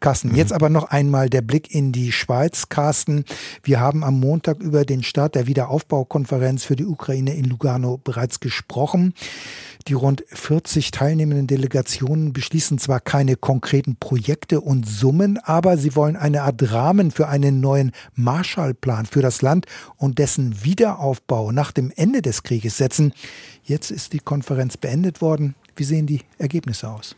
Carsten, 0.00 0.30
mhm. 0.30 0.34
jetzt 0.36 0.52
aber 0.52 0.68
noch 0.68 0.84
einmal 0.84 1.30
der 1.30 1.42
Blick 1.42 1.74
in 1.74 1.92
die 1.92 2.12
Schweiz. 2.12 2.68
Carsten, 2.68 3.24
wir 3.62 3.80
haben 3.80 4.04
am 4.04 4.18
Montag 4.20 4.60
über 4.60 4.84
den 4.84 5.02
Start 5.02 5.34
der 5.34 5.46
Wiederaufbaukonferenz 5.46 6.64
für 6.64 6.76
die 6.76 6.86
Ukraine 6.86 7.34
in 7.34 7.44
Lugano 7.44 7.98
bereits 7.98 8.40
gesprochen. 8.40 9.14
Die 9.88 9.94
rund 9.94 10.24
40 10.28 10.92
teilnehmenden 10.92 11.48
Delegationen 11.48 12.32
beschließen 12.32 12.78
zwar 12.78 13.00
keine 13.00 13.34
konkreten 13.34 13.96
Projekte 13.96 14.60
und 14.60 14.88
Summen, 14.88 15.38
aber 15.38 15.76
sie 15.76 15.96
wollen 15.96 16.16
eine 16.16 16.42
Art 16.42 16.72
Rahmen 16.72 17.10
für 17.10 17.28
einen 17.28 17.60
neuen 17.60 17.90
Marshallplan 18.14 19.06
für 19.06 19.22
das 19.22 19.42
Land 19.42 19.66
und 19.96 20.18
dessen 20.18 20.64
Wiederaufbau 20.64 21.50
nach 21.50 21.72
dem 21.72 21.92
Ende 21.96 22.22
des 22.22 22.44
Krieges 22.44 22.76
setzen. 22.76 23.12
Jetzt 23.64 23.90
ist 23.90 24.12
die 24.12 24.20
Konferenz 24.20 24.76
beendet 24.76 25.20
worden. 25.20 25.56
Wie 25.74 25.84
sehen 25.84 26.06
die 26.06 26.20
Ergebnisse 26.38 26.88
aus? 26.88 27.16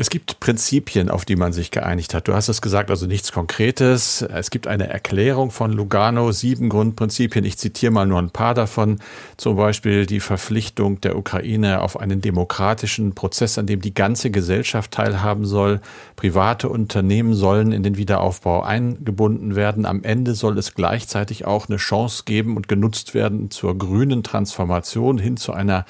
Es 0.00 0.08
gibt 0.08 0.40
Prinzipien, 0.40 1.10
auf 1.10 1.26
die 1.26 1.36
man 1.36 1.52
sich 1.52 1.70
geeinigt 1.70 2.14
hat. 2.14 2.26
Du 2.26 2.32
hast 2.32 2.48
es 2.48 2.62
gesagt, 2.62 2.88
also 2.88 3.04
nichts 3.04 3.32
Konkretes. 3.32 4.22
Es 4.22 4.48
gibt 4.48 4.66
eine 4.66 4.88
Erklärung 4.88 5.50
von 5.50 5.74
Lugano, 5.74 6.32
sieben 6.32 6.70
Grundprinzipien. 6.70 7.44
Ich 7.44 7.58
zitiere 7.58 7.92
mal 7.92 8.06
nur 8.06 8.18
ein 8.18 8.30
paar 8.30 8.54
davon. 8.54 9.00
Zum 9.36 9.56
Beispiel 9.56 10.06
die 10.06 10.20
Verpflichtung 10.20 11.02
der 11.02 11.18
Ukraine 11.18 11.82
auf 11.82 12.00
einen 12.00 12.22
demokratischen 12.22 13.14
Prozess, 13.14 13.58
an 13.58 13.66
dem 13.66 13.82
die 13.82 13.92
ganze 13.92 14.30
Gesellschaft 14.30 14.92
teilhaben 14.92 15.44
soll. 15.44 15.82
Private 16.16 16.70
Unternehmen 16.70 17.34
sollen 17.34 17.70
in 17.70 17.82
den 17.82 17.98
Wiederaufbau 17.98 18.62
eingebunden 18.62 19.54
werden. 19.54 19.84
Am 19.84 20.02
Ende 20.02 20.34
soll 20.34 20.56
es 20.56 20.74
gleichzeitig 20.74 21.44
auch 21.44 21.68
eine 21.68 21.76
Chance 21.76 22.22
geben 22.24 22.56
und 22.56 22.68
genutzt 22.68 23.12
werden 23.12 23.50
zur 23.50 23.76
grünen 23.76 24.22
Transformation 24.22 25.18
hin 25.18 25.36
zu 25.36 25.52
einer 25.52 25.84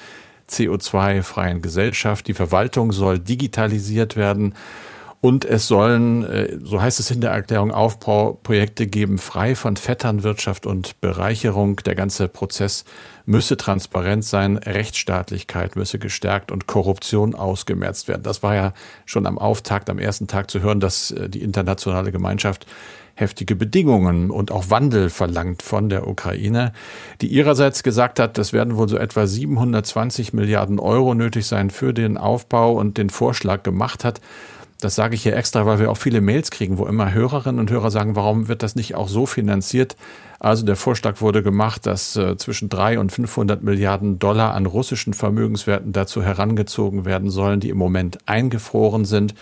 CO2-freien 0.51 1.61
Gesellschaft. 1.61 2.27
Die 2.27 2.33
Verwaltung 2.33 2.91
soll 2.91 3.19
digitalisiert 3.19 4.15
werden. 4.15 4.53
Und 5.21 5.45
es 5.45 5.67
sollen, 5.67 6.23
äh, 6.25 6.57
so 6.63 6.81
heißt 6.81 6.99
es 6.99 7.11
in 7.11 7.21
der 7.21 7.29
Erklärung, 7.29 7.71
Aufbauprojekte 7.71 8.87
geben, 8.87 9.19
frei 9.19 9.53
von 9.55 9.77
Vetternwirtschaft 9.77 10.65
und 10.65 10.99
Bereicherung. 10.99 11.75
Der 11.85 11.93
ganze 11.93 12.27
Prozess 12.27 12.85
müsse 13.27 13.55
transparent 13.55 14.25
sein, 14.25 14.57
Rechtsstaatlichkeit 14.57 15.75
müsse 15.75 15.99
gestärkt 15.99 16.51
und 16.51 16.65
Korruption 16.65 17.35
ausgemerzt 17.35 18.07
werden. 18.07 18.23
Das 18.23 18.41
war 18.41 18.55
ja 18.55 18.73
schon 19.05 19.27
am 19.27 19.37
Auftakt, 19.37 19.91
am 19.91 19.99
ersten 19.99 20.25
Tag 20.25 20.49
zu 20.49 20.59
hören, 20.61 20.79
dass 20.79 21.11
äh, 21.11 21.29
die 21.29 21.43
internationale 21.43 22.11
Gemeinschaft 22.11 22.65
heftige 23.21 23.55
Bedingungen 23.55 24.29
und 24.29 24.51
auch 24.51 24.69
Wandel 24.69 25.09
verlangt 25.09 25.61
von 25.61 25.87
der 25.87 26.07
Ukraine, 26.07 26.73
die 27.21 27.27
ihrerseits 27.27 27.83
gesagt 27.83 28.19
hat, 28.19 28.37
das 28.37 28.51
werden 28.51 28.75
wohl 28.75 28.89
so 28.89 28.97
etwa 28.97 29.25
720 29.25 30.33
Milliarden 30.33 30.79
Euro 30.79 31.13
nötig 31.13 31.47
sein 31.47 31.69
für 31.69 31.93
den 31.93 32.17
Aufbau 32.17 32.73
und 32.73 32.97
den 32.97 33.09
Vorschlag 33.09 33.63
gemacht 33.63 34.03
hat, 34.03 34.19
das 34.81 34.95
sage 34.95 35.15
ich 35.15 35.23
hier 35.23 35.37
extra, 35.37 35.65
weil 35.65 35.79
wir 35.79 35.91
auch 35.91 35.97
viele 35.97 36.21
Mails 36.21 36.49
kriegen, 36.49 36.77
wo 36.77 36.85
immer 36.85 37.13
Hörerinnen 37.13 37.59
und 37.59 37.69
Hörer 37.69 37.91
sagen, 37.91 38.15
warum 38.15 38.47
wird 38.47 38.63
das 38.63 38.75
nicht 38.75 38.95
auch 38.95 39.07
so 39.07 39.25
finanziert? 39.25 39.95
Also 40.43 40.65
der 40.65 40.75
Vorschlag 40.75 41.21
wurde 41.21 41.43
gemacht, 41.43 41.85
dass 41.85 42.15
äh, 42.15 42.35
zwischen 42.35 42.67
drei 42.67 42.97
und 42.97 43.11
500 43.11 43.61
Milliarden 43.61 44.17
Dollar 44.17 44.55
an 44.55 44.65
russischen 44.65 45.13
Vermögenswerten 45.13 45.93
dazu 45.93 46.23
herangezogen 46.23 47.05
werden 47.05 47.29
sollen, 47.29 47.59
die 47.59 47.69
im 47.69 47.77
Moment 47.77 48.17
eingefroren 48.25 49.05
sind. 49.05 49.35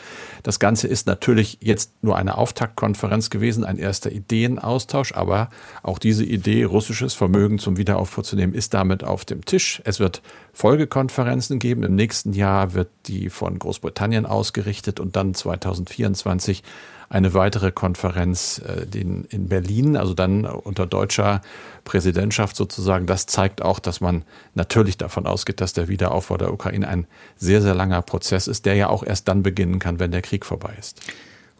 Das 0.43 0.59
Ganze 0.59 0.89
ist 0.89 1.07
natürlich 1.07 1.57
jetzt 1.61 1.93
nur 2.01 2.17
eine 2.17 2.37
Auftaktkonferenz 2.37 3.29
gewesen, 3.29 3.63
ein 3.63 3.77
erster 3.77 4.11
Ideenaustausch, 4.11 5.13
aber 5.13 5.49
auch 5.83 5.99
diese 5.99 6.25
Idee, 6.25 6.65
russisches 6.65 7.13
Vermögen 7.13 7.59
zum 7.59 7.77
Wiederaufbau 7.77 8.21
zu 8.21 8.35
nehmen, 8.35 8.53
ist 8.53 8.73
damit 8.73 9.05
auf 9.05 9.23
dem 9.23 9.45
Tisch. 9.45 9.81
Es 9.85 10.01
wird 10.01 10.21
Folgekonferenzen 10.51 11.59
geben. 11.59 11.83
Im 11.83 11.95
nächsten 11.95 12.33
Jahr 12.33 12.73
wird 12.73 12.89
die 13.05 13.29
von 13.29 13.57
Großbritannien 13.57 14.25
ausgerichtet 14.25 14.99
und 14.99 15.15
dann 15.15 15.33
2024 15.33 16.61
eine 17.09 17.33
weitere 17.33 17.71
Konferenz 17.71 18.61
äh, 18.65 18.85
in 18.99 19.49
Berlin, 19.49 19.97
also 19.97 20.13
dann 20.13 20.45
unter 20.45 20.85
deutscher 20.85 21.41
Präsidentschaft 21.83 22.55
sozusagen. 22.55 23.07
Das 23.07 23.25
zeigt 23.25 23.61
auch, 23.61 23.79
dass 23.79 23.99
man 23.99 24.23
natürlich 24.53 24.97
davon 24.97 25.25
ausgeht, 25.25 25.59
dass 25.59 25.73
der 25.73 25.87
Wiederaufbau 25.87 26.37
der 26.37 26.53
Ukraine 26.53 26.87
ein 26.87 27.07
sehr, 27.35 27.61
sehr 27.61 27.73
langer 27.73 28.03
Prozess 28.03 28.47
ist, 28.47 28.65
der 28.65 28.75
ja 28.75 28.89
auch 28.89 29.03
erst 29.03 29.27
dann 29.27 29.41
beginnen 29.41 29.79
kann, 29.79 29.99
wenn 29.99 30.11
der 30.11 30.21
Krieg 30.21 30.45
vorbei 30.45 30.73
ist. 30.77 31.01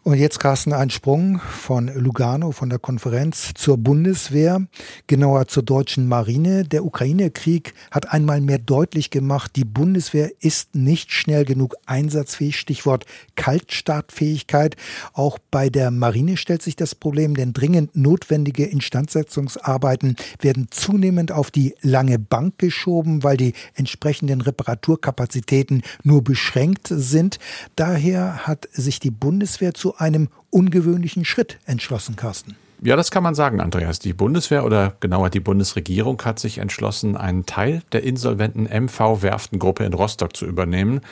Und 0.02 0.16
jetzt, 0.16 0.40
Carsten, 0.40 0.72
ein 0.72 0.88
Sprung 0.88 1.40
von 1.40 1.88
Lugano, 1.88 2.52
von 2.52 2.70
der 2.70 2.78
Konferenz 2.78 3.52
zur 3.54 3.76
Bundeswehr, 3.76 4.66
genauer 5.06 5.46
zur 5.46 5.62
deutschen 5.62 6.08
Marine. 6.08 6.64
Der 6.64 6.86
Ukraine-Krieg 6.86 7.74
hat 7.90 8.10
einmal 8.10 8.40
mehr 8.40 8.56
deutlich 8.56 9.10
gemacht, 9.10 9.56
die 9.56 9.66
Bundeswehr 9.66 10.30
ist 10.40 10.74
nicht 10.74 11.12
schnell 11.12 11.44
genug 11.44 11.74
einsatzfähig. 11.84 12.58
Stichwort 12.58 13.04
Kaltstartfähigkeit. 13.36 14.76
Auch 15.12 15.38
bei 15.50 15.68
der 15.68 15.90
Marine 15.90 16.38
stellt 16.38 16.62
sich 16.62 16.76
das 16.76 16.94
Problem, 16.94 17.34
denn 17.34 17.52
dringend 17.52 17.94
notwendige 17.94 18.64
Instandsetzungsarbeiten 18.64 20.16
werden 20.40 20.68
zunehmend 20.70 21.30
auf 21.30 21.50
die 21.50 21.74
lange 21.82 22.18
Bank 22.18 22.58
geschoben, 22.58 23.22
weil 23.22 23.36
die 23.36 23.52
entsprechenden 23.74 24.40
Reparaturkapazitäten 24.40 25.82
nur 26.02 26.24
beschränkt 26.24 26.88
sind. 26.90 27.38
Daher 27.76 28.46
hat 28.46 28.66
sich 28.72 28.98
die 28.98 29.10
Bundeswehr 29.10 29.74
zu 29.74 29.89
einem 29.96 30.28
ungewöhnlichen 30.50 31.24
Schritt 31.24 31.58
entschlossen, 31.64 32.16
Carsten. 32.16 32.56
Ja, 32.82 32.96
das 32.96 33.10
kann 33.10 33.22
man 33.22 33.34
sagen, 33.34 33.60
Andreas. 33.60 33.98
Die 33.98 34.14
Bundeswehr 34.14 34.64
oder 34.64 34.94
genauer 35.00 35.28
die 35.28 35.40
Bundesregierung 35.40 36.20
hat 36.24 36.38
sich 36.38 36.58
entschlossen, 36.58 37.16
einen 37.16 37.44
Teil 37.44 37.82
der 37.92 38.04
insolventen 38.04 38.64
MV-Werftengruppe 38.66 39.84
in 39.84 39.92
Rostock 39.92 40.34
zu 40.34 40.46
übernehmen. 40.46 41.02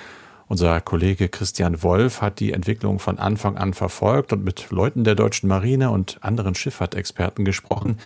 Unser 0.47 0.81
Kollege 0.81 1.29
Christian 1.29 1.83
Wolf 1.83 2.23
hat 2.23 2.41
die 2.41 2.55
Entwicklung 2.55 2.99
von 2.99 3.19
Anfang 3.19 3.59
an 3.59 3.75
verfolgt 3.75 4.33
und 4.33 4.45
mit 4.45 4.71
Leuten 4.71 5.05
der 5.05 5.15
deutschen 5.15 5.47
Marine 5.47 5.91
und 5.91 6.17
anderen 6.23 6.55
Schifffahrtexperten 6.55 7.45
gesprochen. 7.45 7.99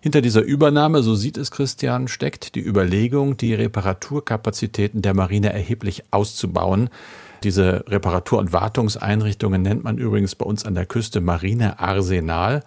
Hinter 0.00 0.20
dieser 0.20 0.42
Übernahme, 0.42 1.02
so 1.02 1.14
sieht 1.14 1.36
es 1.36 1.52
Christian, 1.52 2.08
steckt 2.08 2.56
die 2.56 2.60
Überlegung, 2.60 3.36
die 3.36 3.54
Reparaturkapazitäten 3.54 5.00
der 5.00 5.14
Marine 5.14 5.52
erheblich 5.52 6.02
auszubauen. 6.10 6.90
Diese 7.42 7.84
Reparatur- 7.88 8.38
und 8.38 8.52
Wartungseinrichtungen 8.52 9.62
nennt 9.62 9.84
man 9.84 9.98
übrigens 9.98 10.34
bei 10.34 10.44
uns 10.44 10.64
an 10.64 10.74
der 10.74 10.86
Küste 10.86 11.20
Marinearsenal. 11.20 12.62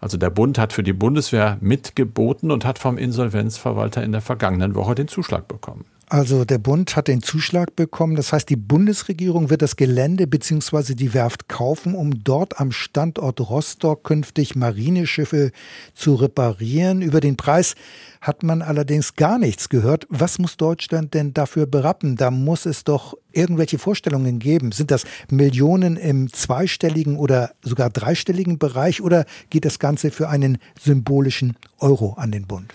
Also 0.00 0.16
der 0.16 0.30
Bund 0.30 0.58
hat 0.58 0.72
für 0.72 0.82
die 0.82 0.92
Bundeswehr 0.92 1.58
mitgeboten 1.60 2.50
und 2.50 2.64
hat 2.64 2.78
vom 2.78 2.98
Insolvenzverwalter 2.98 4.02
in 4.02 4.12
der 4.12 4.20
vergangenen 4.20 4.74
Woche 4.74 4.94
den 4.94 5.08
Zuschlag 5.08 5.46
bekommen. 5.46 5.84
Also 6.12 6.44
der 6.44 6.58
Bund 6.58 6.94
hat 6.94 7.08
den 7.08 7.22
Zuschlag 7.22 7.74
bekommen. 7.74 8.16
Das 8.16 8.34
heißt, 8.34 8.50
die 8.50 8.56
Bundesregierung 8.56 9.48
wird 9.48 9.62
das 9.62 9.76
Gelände 9.76 10.26
bzw. 10.26 10.94
die 10.94 11.14
Werft 11.14 11.48
kaufen, 11.48 11.94
um 11.94 12.22
dort 12.22 12.60
am 12.60 12.70
Standort 12.70 13.40
Rostock 13.40 14.04
künftig 14.04 14.54
Marineschiffe 14.54 15.52
zu 15.94 16.14
reparieren. 16.16 17.00
Über 17.00 17.20
den 17.20 17.38
Preis 17.38 17.76
hat 18.20 18.42
man 18.42 18.60
allerdings 18.60 19.16
gar 19.16 19.38
nichts 19.38 19.70
gehört. 19.70 20.06
Was 20.10 20.38
muss 20.38 20.58
Deutschland 20.58 21.14
denn 21.14 21.32
dafür 21.32 21.64
berappen? 21.64 22.16
Da 22.16 22.30
muss 22.30 22.66
es 22.66 22.84
doch 22.84 23.16
irgendwelche 23.32 23.78
Vorstellungen 23.78 24.38
geben. 24.38 24.70
Sind 24.70 24.90
das 24.90 25.04
Millionen 25.30 25.96
im 25.96 26.30
zweistelligen 26.30 27.16
oder 27.16 27.52
sogar 27.62 27.88
dreistelligen 27.88 28.58
Bereich 28.58 29.00
oder 29.00 29.24
geht 29.48 29.64
das 29.64 29.78
Ganze 29.78 30.10
für 30.10 30.28
einen 30.28 30.58
symbolischen 30.78 31.56
Euro 31.78 32.12
an 32.18 32.32
den 32.32 32.46
Bund? 32.46 32.70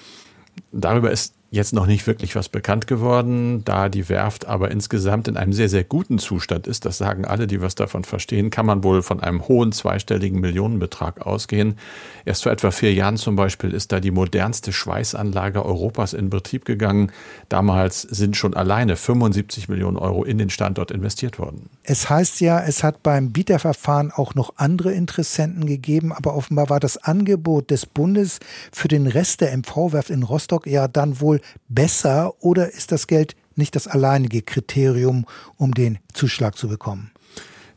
Darüber 0.71 1.11
ist 1.11 1.35
jetzt 1.49 1.73
noch 1.73 1.85
nicht 1.85 2.05
wirklich 2.07 2.35
was 2.35 2.49
bekannt 2.49 2.87
geworden, 2.87 3.63
da 3.63 3.87
die 3.87 4.09
Werft 4.09 4.45
aber 4.45 4.69
insgesamt 4.69 5.29
in 5.29 5.37
einem 5.37 5.53
sehr, 5.53 5.69
sehr 5.69 5.85
guten 5.85 6.19
Zustand 6.19 6.67
ist. 6.67 6.83
Das 6.83 6.97
sagen 6.97 7.23
alle, 7.23 7.47
die 7.47 7.61
was 7.61 7.75
davon 7.75 8.03
verstehen, 8.03 8.49
kann 8.49 8.65
man 8.65 8.83
wohl 8.83 9.01
von 9.01 9.21
einem 9.21 9.47
hohen 9.47 9.71
zweistelligen 9.71 10.41
Millionenbetrag 10.41 11.25
ausgehen. 11.25 11.77
Erst 12.25 12.43
vor 12.43 12.51
etwa 12.51 12.71
vier 12.71 12.93
Jahren 12.93 13.15
zum 13.15 13.37
Beispiel 13.37 13.71
ist 13.71 13.93
da 13.93 14.01
die 14.01 14.11
modernste 14.11 14.73
Schweißanlage 14.73 15.65
Europas 15.65 16.13
in 16.13 16.29
Betrieb 16.29 16.65
gegangen. 16.65 17.11
Damals 17.47 18.01
sind 18.01 18.35
schon 18.35 18.53
alleine 18.53 18.97
75 18.97 19.69
Millionen 19.69 19.97
Euro 19.97 20.25
in 20.25 20.37
den 20.37 20.49
Standort 20.49 20.91
investiert 20.91 21.39
worden. 21.39 21.69
Es 21.83 22.09
heißt 22.09 22.41
ja, 22.41 22.59
es 22.59 22.83
hat 22.83 23.03
beim 23.03 23.31
Bieterverfahren 23.31 24.11
auch 24.11 24.35
noch 24.35 24.53
andere 24.57 24.91
Interessenten 24.91 25.65
gegeben, 25.65 26.11
aber 26.11 26.35
offenbar 26.35 26.69
war 26.69 26.81
das 26.81 26.97
Angebot 26.97 27.71
des 27.71 27.85
Bundes 27.85 28.39
für 28.73 28.89
den 28.89 29.07
Rest 29.07 29.39
der 29.39 29.55
MV-Werft 29.55 30.09
in 30.09 30.23
Rostock 30.23 30.67
ja 30.67 30.89
dann 30.89 31.21
wohl 31.21 31.36
besser 31.67 32.33
oder 32.43 32.71
ist 32.73 32.91
das 32.91 33.07
Geld 33.07 33.35
nicht 33.55 33.75
das 33.75 33.87
alleinige 33.87 34.41
Kriterium, 34.41 35.25
um 35.57 35.73
den 35.73 35.99
Zuschlag 36.13 36.57
zu 36.57 36.67
bekommen? 36.67 37.11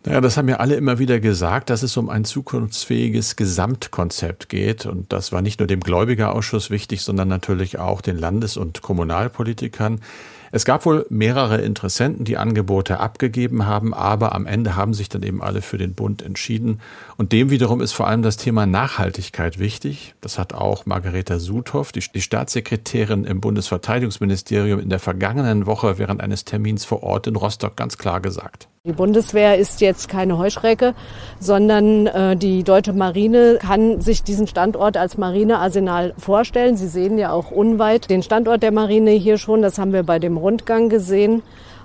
Naja, 0.04 0.22
das 0.22 0.38
haben 0.38 0.48
ja 0.48 0.56
alle 0.56 0.76
immer 0.76 0.98
wieder 0.98 1.20
gesagt, 1.20 1.68
dass 1.68 1.82
es 1.82 1.96
um 1.98 2.08
ein 2.08 2.24
zukunftsfähiges 2.24 3.36
Gesamtkonzept 3.36 4.48
geht. 4.48 4.86
Und 4.86 5.12
das 5.12 5.30
war 5.30 5.42
nicht 5.42 5.60
nur 5.60 5.66
dem 5.66 5.80
Gläubigerausschuss 5.80 6.70
wichtig, 6.70 7.02
sondern 7.02 7.28
natürlich 7.28 7.78
auch 7.78 8.00
den 8.00 8.16
Landes- 8.16 8.56
und 8.56 8.80
Kommunalpolitikern. 8.80 10.00
Es 10.52 10.64
gab 10.64 10.84
wohl 10.84 11.06
mehrere 11.10 11.60
Interessenten, 11.60 12.24
die 12.24 12.36
Angebote 12.36 12.98
abgegeben 12.98 13.66
haben, 13.66 13.94
aber 13.94 14.34
am 14.34 14.46
Ende 14.46 14.74
haben 14.74 14.94
sich 14.94 15.08
dann 15.08 15.22
eben 15.22 15.42
alle 15.42 15.62
für 15.62 15.78
den 15.78 15.94
Bund 15.94 16.22
entschieden. 16.22 16.80
Und 17.16 17.32
dem 17.32 17.50
wiederum 17.50 17.80
ist 17.80 17.92
vor 17.92 18.08
allem 18.08 18.22
das 18.22 18.36
Thema 18.36 18.66
Nachhaltigkeit 18.66 19.58
wichtig. 19.58 20.14
Das 20.20 20.38
hat 20.38 20.52
auch 20.52 20.86
Margareta 20.86 21.38
Sudhoff, 21.38 21.92
die, 21.92 22.02
die 22.12 22.20
Staatssekretärin 22.20 23.24
im 23.24 23.40
Bundesverteidigungsministerium, 23.40 24.80
in 24.80 24.90
der 24.90 24.98
vergangenen 24.98 25.66
Woche 25.66 25.98
während 25.98 26.20
eines 26.20 26.44
Termins 26.44 26.84
vor 26.84 27.02
Ort 27.04 27.28
in 27.28 27.36
Rostock 27.36 27.76
ganz 27.76 27.96
klar 27.96 28.20
gesagt. 28.20 28.68
Die 28.86 28.92
Bundeswehr 28.92 29.58
ist 29.58 29.82
jetzt 29.82 30.08
keine 30.08 30.38
Heuschrecke, 30.38 30.94
sondern 31.38 32.06
äh, 32.06 32.34
die 32.34 32.64
deutsche 32.64 32.94
Marine 32.94 33.58
kann 33.60 34.00
sich 34.00 34.22
diesen 34.22 34.46
Standort 34.46 34.96
als 34.96 35.18
Marinearsenal 35.18 36.14
vorstellen. 36.16 36.78
Sie 36.78 36.88
sehen 36.88 37.18
ja 37.18 37.30
auch 37.30 37.50
unweit 37.50 38.08
den 38.08 38.22
Standort 38.22 38.62
der 38.62 38.72
Marine 38.72 39.10
hier 39.10 39.36
schon. 39.36 39.60
Das 39.60 39.76
haben 39.76 39.92
wir 39.92 40.02
bei 40.02 40.18
dem 40.18 40.38
Rundgang 40.40 40.88
gesehen. 40.88 41.42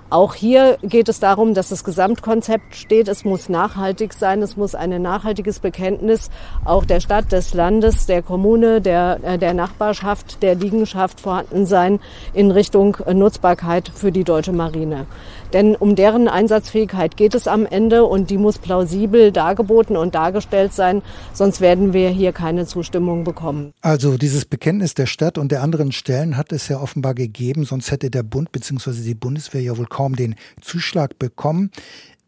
Auch 0.08 0.34
hier 0.34 0.78
geht 0.82 1.08
es 1.08 1.18
darum, 1.18 1.54
dass 1.54 1.70
das 1.70 1.82
Gesamtkonzept 1.82 2.76
steht. 2.76 3.08
Es 3.08 3.24
muss 3.24 3.48
nachhaltig 3.48 4.12
sein. 4.12 4.40
Es 4.40 4.56
muss 4.56 4.76
ein 4.76 5.02
nachhaltiges 5.02 5.58
Bekenntnis 5.58 6.30
auch 6.64 6.84
der 6.84 7.00
Stadt, 7.00 7.32
des 7.32 7.54
Landes, 7.54 8.06
der 8.06 8.22
Kommune, 8.22 8.80
der, 8.80 9.18
äh, 9.22 9.38
der 9.38 9.52
Nachbarschaft, 9.52 10.42
der 10.42 10.54
Liegenschaft 10.54 11.20
vorhanden 11.20 11.66
sein 11.66 11.98
in 12.34 12.50
Richtung 12.50 12.96
Nutzbarkeit 13.12 13.90
für 13.92 14.12
die 14.12 14.24
deutsche 14.24 14.52
Marine. 14.52 15.06
Denn 15.52 15.74
um 15.76 15.94
deren 15.96 16.28
Einsatzfähigkeit 16.28 17.16
geht 17.16 17.34
es 17.34 17.48
am 17.48 17.66
Ende 17.66 18.04
und 18.04 18.30
die 18.30 18.38
muss 18.38 18.58
plausibel 18.58 19.32
dargeboten 19.32 19.96
und 19.96 20.14
dargestellt 20.14 20.72
sein, 20.72 21.02
sonst 21.32 21.60
werden 21.60 21.92
wir 21.92 22.10
hier 22.10 22.32
keine 22.32 22.66
Zustimmung 22.66 23.24
bekommen. 23.24 23.72
Also 23.80 24.18
dieses 24.18 24.44
Bekenntnis 24.44 24.94
der 24.94 25.06
Stadt 25.06 25.38
und 25.38 25.52
der 25.52 25.62
anderen 25.62 25.92
Stellen 25.92 26.36
hat 26.36 26.52
es 26.52 26.68
ja 26.68 26.80
offenbar 26.80 27.14
gegeben, 27.14 27.64
sonst 27.64 27.90
hätte 27.90 28.10
der 28.10 28.22
Bund 28.22 28.52
bzw. 28.52 29.02
die 29.02 29.14
Bundeswehr 29.14 29.62
ja 29.62 29.76
wohl 29.76 29.86
kaum 29.96 30.14
den 30.14 30.34
Zuschlag 30.60 31.18
bekommen. 31.18 31.70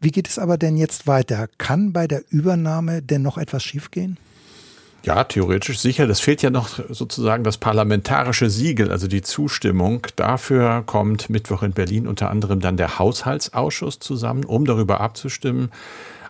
Wie 0.01 0.09
geht 0.09 0.27
es 0.27 0.39
aber 0.39 0.57
denn 0.57 0.75
jetzt 0.75 1.05
weiter? 1.05 1.47
Kann 1.59 1.93
bei 1.93 2.07
der 2.07 2.23
Übernahme 2.31 3.03
denn 3.03 3.21
noch 3.21 3.37
etwas 3.37 3.63
schiefgehen? 3.63 4.17
Ja, 5.03 5.23
theoretisch 5.23 5.79
sicher. 5.79 6.07
Das 6.07 6.19
fehlt 6.19 6.41
ja 6.41 6.49
noch 6.49 6.79
sozusagen 6.89 7.43
das 7.43 7.59
parlamentarische 7.59 8.49
Siegel, 8.49 8.91
also 8.91 9.07
die 9.07 9.21
Zustimmung. 9.21 10.07
Dafür 10.15 10.81
kommt 10.83 11.29
Mittwoch 11.29 11.61
in 11.61 11.73
Berlin 11.73 12.07
unter 12.07 12.31
anderem 12.31 12.59
dann 12.59 12.75
der 12.75 12.97
Haushaltsausschuss 12.97 13.99
zusammen, 13.99 14.45
um 14.45 14.65
darüber 14.65 14.99
abzustimmen. 14.99 15.69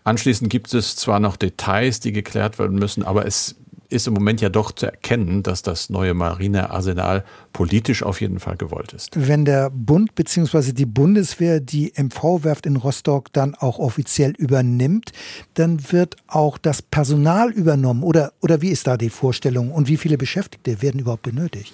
Anschließend 0.04 0.50
gibt 0.50 0.74
es 0.74 0.98
zwar 0.98 1.22
noch 1.22 1.38
Details, 1.38 2.02
die 2.02 2.12
geklärt 2.12 2.60
werden 2.60 2.78
müssen, 2.78 3.04
aber 3.04 3.26
es 3.26 3.56
ist 3.90 4.08
im 4.08 4.14
Moment 4.14 4.42
ja 4.42 4.50
doch 4.50 4.72
zu 4.72 4.86
erkennen, 4.86 5.44
dass 5.44 5.62
das 5.62 5.90
neue 5.90 6.14
Marinearsenal 6.14 7.26
politisch 7.54 8.04
auf 8.04 8.22
jeden 8.22 8.40
Fall 8.40 8.56
gewollt 8.56 8.94
ist. 8.94 9.12
Wenn 9.16 9.46
der 9.46 9.70
Bund 9.70 10.16
bzw. 10.16 10.74
die 10.74 10.86
Bundeswehr 10.86 11.60
die 11.60 11.92
MV-Werft 11.96 12.66
in 12.66 12.76
Rostock 12.76 13.34
dann 13.34 13.56
auch 13.56 13.80
offiziell 13.80 14.32
übernimmt, 14.38 15.12
dann 15.56 15.92
wird 15.92 16.18
auch 16.28 16.58
das 16.58 16.82
Personal 16.82 17.52
übernommen. 17.52 18.04
Oder, 18.04 18.34
oder 18.42 18.62
wie 18.62 18.70
ist 18.70 18.88
da 18.88 18.98
die 18.98 19.10
Vorstellung 19.10 19.72
und 19.72 19.88
wie 19.88 19.98
viele 19.98 20.18
Beschäftigte 20.18 20.82
werden 20.82 21.00
überhaupt 21.00 21.24
benötigt? 21.24 21.74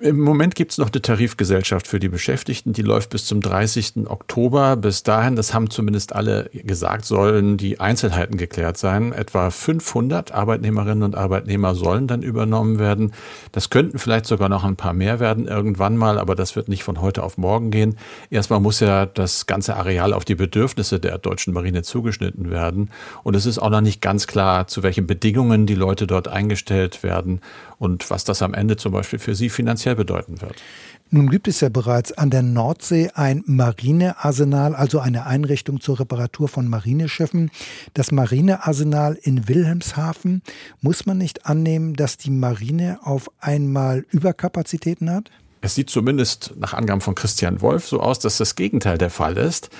Im 0.00 0.20
Moment 0.20 0.54
gibt 0.54 0.72
es 0.72 0.78
noch 0.78 0.90
eine 0.90 1.02
Tarifgesellschaft 1.02 1.86
für 1.86 2.00
die 2.00 2.08
Beschäftigten, 2.08 2.72
die 2.72 2.82
läuft 2.82 3.10
bis 3.10 3.24
zum 3.26 3.40
30. 3.40 4.08
Oktober. 4.08 4.76
Bis 4.76 5.02
dahin, 5.02 5.36
das 5.36 5.54
haben 5.54 5.70
zumindest 5.70 6.14
alle 6.14 6.50
gesagt, 6.52 7.04
sollen 7.04 7.56
die 7.56 7.80
Einzelheiten 7.80 8.36
geklärt 8.36 8.76
sein. 8.76 9.12
Etwa 9.12 9.50
500 9.50 10.32
Arbeitnehmerinnen 10.32 11.02
und 11.02 11.16
Arbeitnehmer 11.16 11.74
sollen 11.74 12.06
dann 12.06 12.22
übernommen 12.22 12.78
werden. 12.78 13.12
Das 13.52 13.70
könnten 13.70 13.98
vielleicht 13.98 14.26
sogar 14.26 14.48
noch 14.48 14.64
ein 14.64 14.76
paar 14.76 14.92
mehr 14.92 15.20
werden 15.20 15.46
irgendwann 15.46 15.96
mal, 15.96 16.18
aber 16.18 16.34
das 16.34 16.56
wird 16.56 16.68
nicht 16.68 16.84
von 16.84 17.00
heute 17.00 17.22
auf 17.22 17.38
morgen 17.38 17.70
gehen. 17.70 17.96
Erstmal 18.30 18.60
muss 18.60 18.80
ja 18.80 19.06
das 19.06 19.46
ganze 19.46 19.76
Areal 19.76 20.12
auf 20.12 20.24
die 20.24 20.34
Bedürfnisse 20.34 21.00
der 21.00 21.18
deutschen 21.18 21.52
Marine 21.52 21.82
zugeschnitten 21.82 22.50
werden. 22.50 22.90
Und 23.22 23.36
es 23.36 23.46
ist 23.46 23.58
auch 23.58 23.70
noch 23.70 23.80
nicht 23.80 24.00
ganz 24.00 24.26
klar, 24.26 24.66
zu 24.66 24.82
welchen 24.82 25.06
Bedingungen 25.06 25.66
die 25.66 25.74
Leute 25.74 26.06
dort 26.06 26.28
eingestellt 26.28 27.02
werden 27.02 27.40
und 27.80 28.10
was 28.10 28.24
das 28.24 28.42
am 28.42 28.52
Ende 28.52 28.76
zum 28.76 28.92
Beispiel 28.92 29.18
für 29.18 29.34
sie 29.34 29.48
finanziell 29.48 29.96
bedeuten 29.96 30.42
wird. 30.42 30.54
Nun 31.08 31.30
gibt 31.30 31.48
es 31.48 31.60
ja 31.60 31.70
bereits 31.70 32.12
an 32.12 32.28
der 32.30 32.42
Nordsee 32.42 33.10
ein 33.14 33.42
Marinearsenal, 33.46 34.76
also 34.76 35.00
eine 35.00 35.26
Einrichtung 35.26 35.80
zur 35.80 35.98
Reparatur 35.98 36.46
von 36.46 36.68
Marineschiffen. 36.68 37.50
Das 37.94 38.12
Marinearsenal 38.12 39.18
in 39.20 39.48
Wilhelmshaven. 39.48 40.42
Muss 40.82 41.06
man 41.06 41.18
nicht 41.18 41.46
annehmen, 41.46 41.94
dass 41.94 42.18
die 42.18 42.30
Marine 42.30 43.00
auf 43.02 43.30
einmal 43.40 44.04
Überkapazitäten 44.10 45.10
hat? 45.10 45.30
Es 45.62 45.74
sieht 45.74 45.90
zumindest 45.90 46.54
nach 46.58 46.74
Angaben 46.74 47.00
von 47.00 47.14
Christian 47.14 47.60
Wolf 47.60 47.86
so 47.86 48.00
aus, 48.00 48.18
dass 48.18 48.36
das 48.36 48.56
Gegenteil 48.56 48.98
der 48.98 49.10
Fall 49.10 49.36
ist 49.36 49.70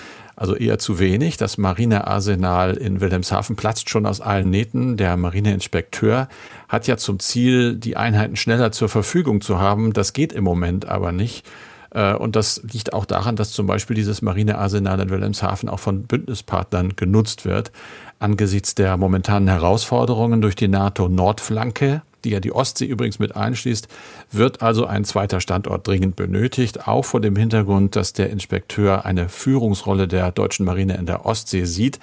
also 0.41 0.57
eher 0.57 0.79
zu 0.79 0.99
wenig. 0.99 1.37
Das 1.37 1.59
Marinearsenal 1.59 2.75
in 2.79 3.03
Wilhelmshaven 3.03 3.57
platzt 3.57 3.91
schon 3.91 4.07
aus 4.07 4.23
allen 4.23 4.49
Nähten. 4.49 4.97
Der 4.97 5.19
Marineinspekteur 5.19 6.29
hat 6.67 6.87
ja 6.87 6.97
zum 6.97 7.19
Ziel, 7.21 7.77
die 7.77 7.99
Einheiten 7.99 8.37
schneller 8.37 8.73
zur 8.73 8.89
Verfügung 8.89 9.43
zu 9.43 9.59
haben. 9.59 9.93
Das 9.93 10.15
geht 10.15 10.33
im 10.33 10.43
Moment 10.43 10.89
aber 10.89 11.13
nicht. 11.13 11.47
Äh, 11.91 12.15
und 12.15 12.37
das 12.37 12.63
liegt 12.73 12.95
auch 12.95 13.05
daran, 13.05 13.37
dass 13.37 13.53
zum 13.53 13.67
Beispiel 13.67 13.95
dieses 13.95 14.23
Marinearsenal 14.23 14.99
in 15.01 15.11
Wilhelmshaven 15.11 15.69
auch 15.69 15.79
von 15.79 16.05
Bündnispartnern 16.05 16.97
genutzt 16.97 17.45
wird. 17.45 17.71
Angesichts 18.19 18.75
der 18.75 18.97
momentanen 18.97 19.49
Herausforderungen 19.49 20.41
durch 20.41 20.57
die 20.57 20.69
NATO-Nordflanke 20.69 22.01
die 22.25 22.31
ja 22.31 22.41
die 22.41 22.53
Ostsee 22.53 22.87
übrigens 22.87 23.19
mit 23.19 23.37
einschließt, 23.37 23.89
wird 24.31 24.63
also 24.63 24.87
ein 24.87 25.05
zweiter 25.05 25.41
Standort 25.41 25.87
dringend 25.87 26.17
benötigt, 26.17 26.87
auch 26.87 27.05
vor 27.05 27.21
dem 27.21 27.37
Hintergrund, 27.37 27.97
dass 27.97 28.13
der 28.13 28.31
Inspekteur 28.31 29.05
eine 29.05 29.29
Führungsrolle 29.29 30.09
der 30.09 30.33
deutschen 30.33 30.65
Marine 30.67 30.97
in 30.97 31.07
der 31.07 31.27
Ostsee 31.27 31.65
sieht. 31.65 31.99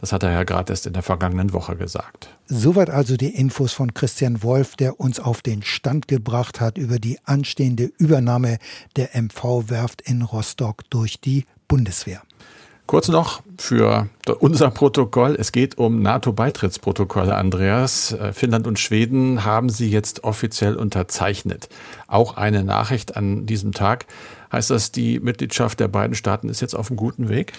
Das 0.00 0.12
hat 0.12 0.22
er 0.22 0.30
ja 0.30 0.44
gerade 0.44 0.72
erst 0.72 0.86
in 0.86 0.92
der 0.92 1.02
vergangenen 1.02 1.52
Woche 1.52 1.76
gesagt. 1.76 2.28
Soweit 2.46 2.88
also 2.88 3.16
die 3.16 3.34
Infos 3.34 3.72
von 3.72 3.94
Christian 3.94 4.42
Wolf, 4.42 4.76
der 4.76 5.00
uns 5.00 5.18
auf 5.18 5.42
den 5.42 5.62
Stand 5.62 6.08
gebracht 6.08 6.60
hat 6.60 6.78
über 6.78 6.98
die 6.98 7.18
anstehende 7.24 7.90
Übernahme 7.98 8.58
der 8.96 9.10
MV-Werft 9.20 10.02
in 10.02 10.22
Rostock 10.22 10.88
durch 10.90 11.20
die 11.20 11.46
Bundeswehr. 11.66 12.22
Kurz 12.88 13.08
noch 13.08 13.42
für 13.58 14.08
unser 14.40 14.70
Protokoll. 14.70 15.36
Es 15.38 15.52
geht 15.52 15.76
um 15.76 16.00
NATO-Beitrittsprotokolle, 16.00 17.34
Andreas. 17.34 18.12
Äh, 18.12 18.32
Finnland 18.32 18.66
und 18.66 18.78
Schweden 18.78 19.44
haben 19.44 19.68
sie 19.68 19.90
jetzt 19.90 20.24
offiziell 20.24 20.74
unterzeichnet. 20.74 21.68
Auch 22.06 22.38
eine 22.38 22.64
Nachricht 22.64 23.14
an 23.14 23.44
diesem 23.44 23.72
Tag. 23.72 24.06
Heißt 24.50 24.70
das, 24.70 24.90
die 24.90 25.20
Mitgliedschaft 25.20 25.80
der 25.80 25.88
beiden 25.88 26.14
Staaten 26.16 26.48
ist 26.48 26.62
jetzt 26.62 26.74
auf 26.74 26.90
einem 26.90 26.96
guten 26.96 27.28
Weg? 27.28 27.52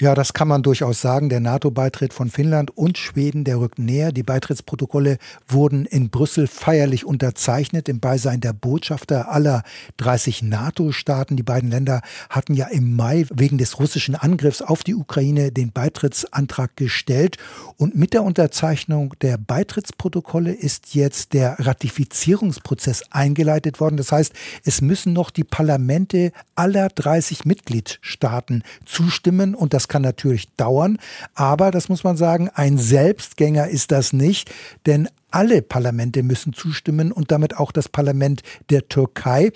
Ja, 0.00 0.14
das 0.14 0.32
kann 0.32 0.46
man 0.46 0.62
durchaus 0.62 1.00
sagen. 1.00 1.28
Der 1.28 1.40
NATO-Beitritt 1.40 2.12
von 2.12 2.30
Finnland 2.30 2.70
und 2.76 2.98
Schweden, 2.98 3.42
der 3.42 3.58
rückt 3.58 3.80
näher. 3.80 4.12
Die 4.12 4.22
Beitrittsprotokolle 4.22 5.18
wurden 5.48 5.86
in 5.86 6.08
Brüssel 6.08 6.46
feierlich 6.46 7.04
unterzeichnet 7.04 7.88
im 7.88 7.98
Beisein 7.98 8.40
der 8.40 8.52
Botschafter 8.52 9.28
aller 9.28 9.64
30 9.96 10.44
NATO-Staaten. 10.44 11.36
Die 11.36 11.42
beiden 11.42 11.72
Länder 11.72 12.02
hatten 12.30 12.54
ja 12.54 12.68
im 12.68 12.94
Mai 12.94 13.26
wegen 13.34 13.58
des 13.58 13.80
russischen 13.80 14.14
Angriffs 14.14 14.62
auf 14.62 14.84
die 14.84 14.94
Ukraine 14.94 15.50
den 15.50 15.72
Beitrittsantrag 15.72 16.76
gestellt. 16.76 17.36
Und 17.76 17.96
mit 17.96 18.12
der 18.12 18.22
Unterzeichnung 18.22 19.14
der 19.20 19.36
Beitrittsprotokolle 19.36 20.52
ist 20.52 20.94
jetzt 20.94 21.32
der 21.32 21.58
Ratifizierungsprozess 21.58 23.02
eingeleitet 23.10 23.80
worden. 23.80 23.96
Das 23.96 24.12
heißt, 24.12 24.32
es 24.62 24.80
müssen 24.80 25.12
noch 25.12 25.30
die 25.30 25.42
Parlamente 25.42 26.30
aller 26.54 26.88
30 26.88 27.46
Mitgliedstaaten 27.46 28.62
zustimmen 28.84 29.56
und 29.56 29.74
das 29.74 29.87
kann 29.88 30.02
natürlich 30.02 30.54
dauern, 30.56 30.98
aber 31.34 31.70
das 31.70 31.88
muss 31.88 32.04
man 32.04 32.16
sagen, 32.16 32.50
ein 32.54 32.78
Selbstgänger 32.78 33.68
ist 33.68 33.90
das 33.90 34.12
nicht, 34.12 34.50
denn 34.86 35.08
alle 35.30 35.62
Parlamente 35.62 36.22
müssen 36.22 36.52
zustimmen 36.52 37.12
und 37.12 37.30
damit 37.30 37.56
auch 37.56 37.72
das 37.72 37.88
Parlament 37.88 38.42
der 38.70 38.88
Türkei. 38.88 39.52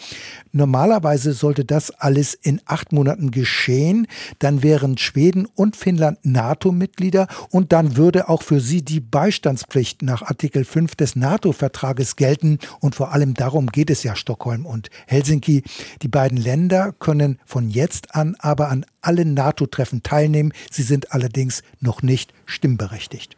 Normalerweise 0.53 1.33
sollte 1.33 1.65
das 1.65 1.91
alles 1.91 2.35
in 2.35 2.61
acht 2.67 2.93
Monaten 2.93 3.31
geschehen. 3.31 4.07
Dann 4.39 4.63
wären 4.63 4.99
Schweden 4.99 5.47
und 5.47 5.77
Finnland 5.77 6.19
NATO-Mitglieder 6.23 7.27
und 7.51 7.73
dann 7.73 7.97
würde 7.97 8.29
auch 8.29 8.43
für 8.43 8.61
sie 8.61 8.83
die 8.83 9.01
Beistandspflicht 9.01 10.03
nach 10.03 10.23
Artikel 10.23 10.65
5 10.65 10.95
des 10.95 11.17
NATO-Vertrages 11.17 12.17
gelten. 12.17 12.59
Und 12.81 12.95
vor 12.95 13.13
allem 13.13 13.35
darum 13.35 13.67
geht 13.67 13.91
es 13.91 14.03
ja 14.03 14.15
Stockholm 14.15 14.67
und 14.67 14.91
Helsinki. 15.07 15.63
Die 16.03 16.09
beiden 16.09 16.39
Länder 16.39 16.93
können 16.93 17.39
von 17.45 17.71
jetzt 17.71 18.15
an 18.15 18.37
aber 18.39 18.69
an 18.69 18.85
allen 19.01 19.35
NATO-Treffen 19.35 20.03
teilnehmen. 20.03 20.53
Sie 20.71 20.83
sind 20.83 21.13
allerdings 21.13 21.63
noch 21.81 22.03
nicht 22.03 22.33
stimmberechtigt. 22.47 23.37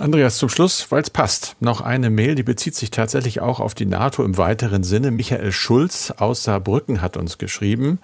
Andreas, 0.00 0.38
zum 0.38 0.48
Schluss, 0.48 0.90
weil 0.90 1.02
es 1.02 1.10
passt, 1.10 1.56
noch 1.60 1.82
eine 1.82 2.08
Mail, 2.08 2.34
die 2.34 2.42
bezieht 2.42 2.74
sich 2.74 2.90
tatsächlich 2.90 3.42
auch 3.42 3.60
auf 3.60 3.74
die 3.74 3.84
NATO 3.84 4.24
im 4.24 4.38
weiteren 4.38 4.82
Sinne. 4.82 5.10
Michael 5.10 5.52
Schulz 5.52 6.10
aus 6.16 6.42
Saarbrücken 6.42 7.02
hat 7.02 7.18
uns 7.18 7.36
geschrieben. 7.36 7.98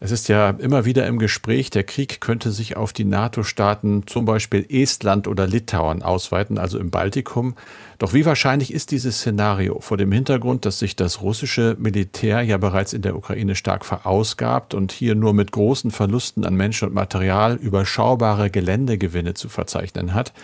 Es 0.00 0.10
ist 0.10 0.28
ja 0.28 0.50
immer 0.50 0.84
wieder 0.84 1.06
im 1.06 1.18
Gespräch, 1.18 1.70
der 1.70 1.84
Krieg 1.84 2.20
könnte 2.20 2.50
sich 2.50 2.76
auf 2.76 2.92
die 2.92 3.06
NATO-Staaten, 3.06 4.06
zum 4.06 4.26
Beispiel 4.26 4.66
Estland 4.68 5.26
oder 5.26 5.46
Litauen, 5.46 6.02
ausweiten, 6.02 6.58
also 6.58 6.78
im 6.78 6.90
Baltikum. 6.90 7.54
Doch 7.98 8.12
wie 8.12 8.26
wahrscheinlich 8.26 8.70
ist 8.70 8.90
dieses 8.90 9.20
Szenario 9.20 9.80
vor 9.80 9.96
dem 9.96 10.12
Hintergrund, 10.12 10.66
dass 10.66 10.78
sich 10.78 10.94
das 10.94 11.22
russische 11.22 11.74
Militär 11.78 12.42
ja 12.42 12.58
bereits 12.58 12.92
in 12.92 13.00
der 13.00 13.16
Ukraine 13.16 13.54
stark 13.54 13.86
verausgabt 13.86 14.74
und 14.74 14.92
hier 14.92 15.14
nur 15.14 15.32
mit 15.32 15.52
großen 15.52 15.90
Verlusten 15.90 16.44
an 16.44 16.54
Menschen 16.54 16.88
und 16.88 16.94
Material 16.94 17.56
überschaubare 17.56 18.50
Geländegewinne 18.50 19.32
zu 19.32 19.48
verzeichnen 19.48 20.12
hat? 20.12 20.34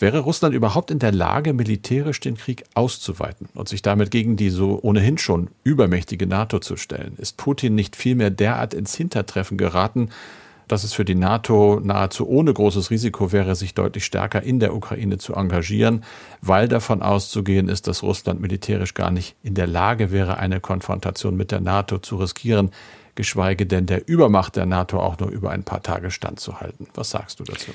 Wäre 0.00 0.20
Russland 0.20 0.54
überhaupt 0.54 0.92
in 0.92 1.00
der 1.00 1.10
Lage, 1.10 1.52
militärisch 1.52 2.20
den 2.20 2.36
Krieg 2.36 2.64
auszuweiten 2.74 3.48
und 3.54 3.68
sich 3.68 3.82
damit 3.82 4.12
gegen 4.12 4.36
die 4.36 4.50
so 4.50 4.78
ohnehin 4.80 5.18
schon 5.18 5.50
übermächtige 5.64 6.28
NATO 6.28 6.60
zu 6.60 6.76
stellen? 6.76 7.16
Ist 7.16 7.36
Putin 7.36 7.74
nicht 7.74 7.96
vielmehr 7.96 8.30
derart 8.30 8.74
ins 8.74 8.94
Hintertreffen 8.94 9.58
geraten, 9.58 10.10
dass 10.68 10.84
es 10.84 10.92
für 10.92 11.04
die 11.04 11.16
NATO 11.16 11.80
nahezu 11.82 12.28
ohne 12.28 12.52
großes 12.52 12.90
Risiko 12.90 13.32
wäre, 13.32 13.56
sich 13.56 13.74
deutlich 13.74 14.04
stärker 14.04 14.42
in 14.42 14.60
der 14.60 14.74
Ukraine 14.74 15.18
zu 15.18 15.34
engagieren, 15.34 16.04
weil 16.42 16.68
davon 16.68 17.02
auszugehen 17.02 17.68
ist, 17.68 17.88
dass 17.88 18.02
Russland 18.02 18.40
militärisch 18.40 18.94
gar 18.94 19.10
nicht 19.10 19.34
in 19.42 19.54
der 19.54 19.66
Lage 19.66 20.12
wäre, 20.12 20.38
eine 20.38 20.60
Konfrontation 20.60 21.36
mit 21.36 21.50
der 21.50 21.60
NATO 21.60 21.98
zu 21.98 22.16
riskieren, 22.16 22.70
geschweige 23.16 23.66
denn 23.66 23.86
der 23.86 24.06
Übermacht 24.06 24.54
der 24.54 24.66
NATO 24.66 25.00
auch 25.00 25.18
nur 25.18 25.30
über 25.30 25.50
ein 25.50 25.64
paar 25.64 25.82
Tage 25.82 26.12
standzuhalten. 26.12 26.86
Was 26.94 27.10
sagst 27.10 27.40
du 27.40 27.44
dazu? 27.44 27.72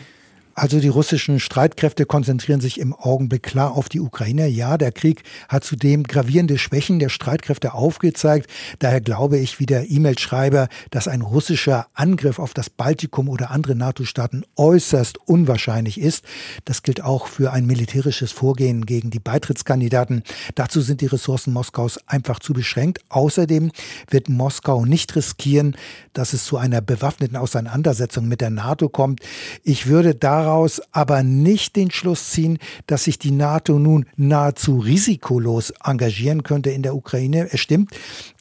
Also 0.55 0.79
die 0.79 0.87
russischen 0.87 1.39
Streitkräfte 1.39 2.05
konzentrieren 2.05 2.61
sich 2.61 2.79
im 2.79 2.93
Augenblick 2.93 3.41
klar 3.41 3.71
auf 3.71 3.89
die 3.89 3.99
Ukraine. 3.99 4.47
Ja, 4.47 4.77
der 4.77 4.91
Krieg 4.91 5.23
hat 5.49 5.63
zudem 5.63 6.03
gravierende 6.03 6.59
Schwächen 6.59 6.99
der 6.99 7.09
Streitkräfte 7.09 7.73
aufgezeigt. 7.73 8.49
Daher 8.77 9.01
glaube 9.01 9.39
ich, 9.39 9.59
wie 9.59 9.65
der 9.65 9.89
E-Mail-Schreiber, 9.89 10.67
dass 10.91 11.07
ein 11.07 11.21
russischer 11.21 11.87
Angriff 11.93 12.37
auf 12.37 12.53
das 12.53 12.69
Baltikum 12.69 13.29
oder 13.29 13.49
andere 13.49 13.75
NATO-Staaten 13.75 14.43
äußerst 14.55 15.17
unwahrscheinlich 15.27 15.99
ist. 15.99 16.23
Das 16.65 16.83
gilt 16.83 17.01
auch 17.01 17.27
für 17.27 17.51
ein 17.51 17.65
militärisches 17.65 18.31
Vorgehen 18.31 18.85
gegen 18.85 19.09
die 19.09 19.19
Beitrittskandidaten. 19.19 20.23
Dazu 20.53 20.81
sind 20.81 21.01
die 21.01 21.07
Ressourcen 21.07 21.51
Moskaus 21.51 21.99
einfach 22.05 22.39
zu 22.39 22.53
beschränkt. 22.53 22.99
Außerdem 23.09 23.71
wird 24.09 24.29
Moskau 24.29 24.85
nicht 24.85 25.15
riskieren, 25.15 25.75
dass 26.13 26.33
es 26.33 26.45
zu 26.45 26.57
einer 26.57 26.81
bewaffneten 26.81 27.37
Auseinandersetzung 27.37 28.27
mit 28.27 28.41
der 28.41 28.51
NATO 28.51 28.87
kommt. 28.87 29.21
Ich 29.63 29.87
würde 29.87 30.13
da 30.13 30.42
daraus 30.43 30.81
aber 30.91 31.23
nicht 31.23 31.77
den 31.77 31.89
Schluss 31.89 32.31
ziehen, 32.31 32.59
dass 32.87 33.05
sich 33.05 33.17
die 33.17 33.31
NATO 33.31 33.79
nun 33.79 34.05
nahezu 34.17 34.79
risikolos 34.79 35.71
engagieren 35.83 36.43
könnte 36.43 36.69
in 36.69 36.83
der 36.83 36.95
Ukraine. 36.95 37.47
Es 37.51 37.61
stimmt, 37.61 37.91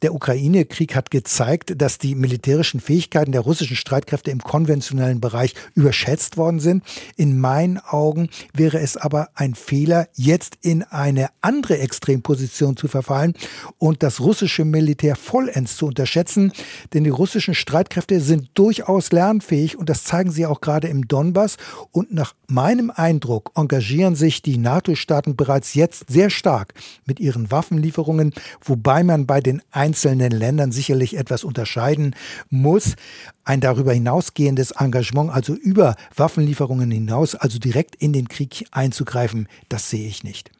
der 0.03 0.13
Ukraine-Krieg 0.13 0.97
hat 0.97 1.13
gezeigt, 1.13 1.81
dass 1.81 1.99
die 1.99 2.17
militärischen 2.17 2.81
Fähigkeiten 2.81 3.31
der 3.31 3.43
russischen 3.43 3.77
Streitkräfte 3.77 4.33
im 4.33 4.41
konventionellen 4.41 5.21
Bereich 5.21 5.55
überschätzt 5.75 6.37
worden 6.37 6.59
sind. 6.59 6.83
In 7.17 7.39
meinen 7.39 7.79
Augen 7.79 8.31
wäre 8.53 8.81
es 8.81 8.97
aber 8.97 9.29
ein 9.35 9.55
Fehler, 9.55 10.09
jetzt 10.15 10.59
in 10.61 10.83
eine 10.83 11.29
andere 11.41 11.79
Extremposition 11.79 12.77
zu 12.77 12.89
verfallen 12.89 13.35
und 13.79 14.03
das 14.03 14.19
russische 14.19 14.65
Militär 14.65 15.15
vollends 15.15 15.77
zu 15.77 15.87
unterschätzen. 15.87 16.53
Denn 16.95 17.05
die 17.05 17.11
russischen 17.11 17.55
Streitkräfte 17.55 18.21
sind 18.21 18.51
durchaus 18.55 19.13
lernfähig 19.13 19.79
und 19.79 19.89
das 19.89 20.03
zeigen 20.03 20.33
sie 20.33 20.47
auch 20.47 20.61
gerade 20.61 20.89
im 20.89 21.07
Donbass. 21.07 21.59
Und 21.95 22.15
nach 22.15 22.33
meinem 22.49 22.91
Eindruck 22.91 23.51
engagieren 23.55 24.15
sich 24.15 24.41
die 24.41 24.57
NATO-Staaten 24.57 25.37
bereits 25.37 25.75
jetzt 25.75 26.07
sehr 26.09 26.31
stark 26.31 26.73
mit 27.05 27.21
ihren 27.21 27.51
Waffenlieferungen, 27.51 28.33
wobei 28.65 29.05
man 29.05 29.27
bei 29.27 29.43
den 29.43 29.61
einzelnen 29.71 30.33
Ländern 30.33 30.73
sicherlich 30.73 31.19
etwas 31.19 31.45
unterscheiden 31.45 32.17
muss. 32.49 32.97
Ein 33.45 33.61
darüber 33.61 33.93
hinausgehendes 33.93 34.71
Engagement, 34.71 35.31
also 35.31 35.53
über 35.53 35.97
Waffenlieferungen 36.17 36.91
hinaus, 36.91 37.35
also 37.35 37.59
direkt 37.59 37.95
in 37.97 38.15
den 38.15 38.27
Krieg 38.27 38.65
einzugreifen, 38.71 39.47
das 39.69 39.91
sehe 39.91 40.09
ich 40.09 40.25
nicht. 40.25 40.51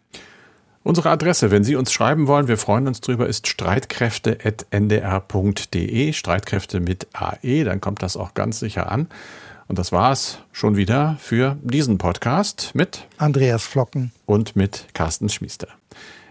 Unsere 0.85 1.11
Adresse, 1.11 1.51
wenn 1.51 1.65
Sie 1.65 1.77
uns 1.77 1.93
schreiben 1.93 2.27
wollen, 2.27 2.49
wir 2.49 2.59
freuen 2.59 2.89
uns 2.89 3.01
drüber, 3.01 3.27
ist 3.27 3.47
streitkräfte.ndr.de, 3.47 6.13
Streitkräfte 6.13 6.81
mit 6.81 7.07
AE, 7.15 7.65
dann 7.65 7.81
kommt 7.81 8.03
das 8.03 8.19
auch 8.19 8.35
ganz 8.35 8.59
sicher 8.59 8.91
an. 8.91 9.07
Und 9.73 9.79
das 9.79 9.91
war's 9.91 10.37
schon 10.53 10.77
wieder 10.77 11.17
für 11.19 11.57
diesen 11.63 11.97
Podcast 11.97 12.73
mit 12.75 13.09
Andreas 13.17 13.65
Flocken 13.65 14.13
und 14.27 14.55
mit 14.55 14.85
Carsten 14.93 15.31
Schmiester. 15.31 15.67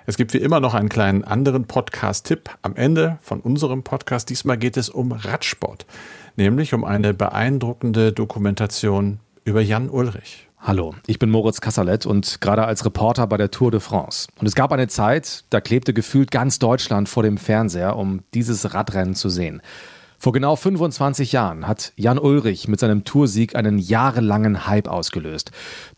Es 0.05 0.15
gibt 0.15 0.35
wie 0.35 0.37
immer 0.37 0.59
noch 0.59 0.75
einen 0.75 0.89
kleinen 0.89 1.23
anderen 1.23 1.65
Podcast-Tipp 1.65 2.51
am 2.61 2.75
Ende 2.75 3.17
von 3.23 3.39
unserem 3.39 3.81
Podcast. 3.81 4.29
Diesmal 4.29 4.59
geht 4.59 4.77
es 4.77 4.89
um 4.89 5.11
Radsport, 5.11 5.87
nämlich 6.35 6.75
um 6.75 6.83
eine 6.83 7.15
beeindruckende 7.15 8.13
Dokumentation 8.13 9.19
über 9.43 9.61
Jan 9.61 9.89
Ulrich. 9.89 10.47
Hallo, 10.59 10.93
ich 11.07 11.17
bin 11.17 11.31
Moritz 11.31 11.61
Kassalet 11.61 12.05
und 12.05 12.41
gerade 12.41 12.65
als 12.65 12.85
Reporter 12.85 13.25
bei 13.25 13.37
der 13.37 13.49
Tour 13.49 13.71
de 13.71 13.79
France. 13.79 14.27
Und 14.39 14.45
es 14.45 14.53
gab 14.53 14.71
eine 14.71 14.87
Zeit, 14.87 15.45
da 15.49 15.61
klebte 15.61 15.95
gefühlt 15.95 16.29
ganz 16.29 16.59
Deutschland 16.59 17.09
vor 17.09 17.23
dem 17.23 17.39
Fernseher, 17.39 17.95
um 17.97 18.19
dieses 18.35 18.75
Radrennen 18.75 19.15
zu 19.15 19.29
sehen. 19.29 19.63
Vor 20.21 20.33
genau 20.33 20.55
25 20.55 21.31
Jahren 21.31 21.67
hat 21.67 21.93
Jan 21.95 22.19
Ulrich 22.19 22.67
mit 22.67 22.79
seinem 22.79 23.05
Toursieg 23.05 23.55
einen 23.55 23.79
jahrelangen 23.79 24.67
Hype 24.67 24.87
ausgelöst. 24.87 25.49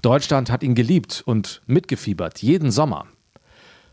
Deutschland 0.02 0.50
hat 0.50 0.64
ihn 0.64 0.76
geliebt 0.76 1.24
und 1.26 1.62
mitgefiebert, 1.66 2.42
jeden 2.42 2.72
Sommer. 2.72 3.06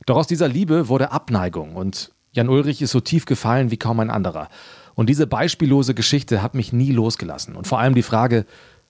Doch 0.06 0.14
aus 0.14 0.28
dieser 0.28 0.46
Liebe 0.46 0.86
wurde 0.86 1.10
Abneigung 1.10 1.74
und 1.74 2.12
Jan 2.30 2.48
Ulrich 2.48 2.80
ist 2.80 2.92
so 2.92 3.00
tief 3.00 3.24
gefallen 3.24 3.72
wie 3.72 3.76
kaum 3.76 3.98
ein 3.98 4.08
anderer. 4.08 4.48
Und 4.94 5.08
diese 5.08 5.26
beispiellose 5.26 5.94
Geschichte 5.94 6.44
hat 6.44 6.54
mich 6.54 6.72
nie 6.72 6.92
losgelassen. 6.92 7.56
Und 7.56 7.66
vor 7.66 7.80
allem 7.80 7.96
die 7.96 8.04
Frage, 8.04 8.46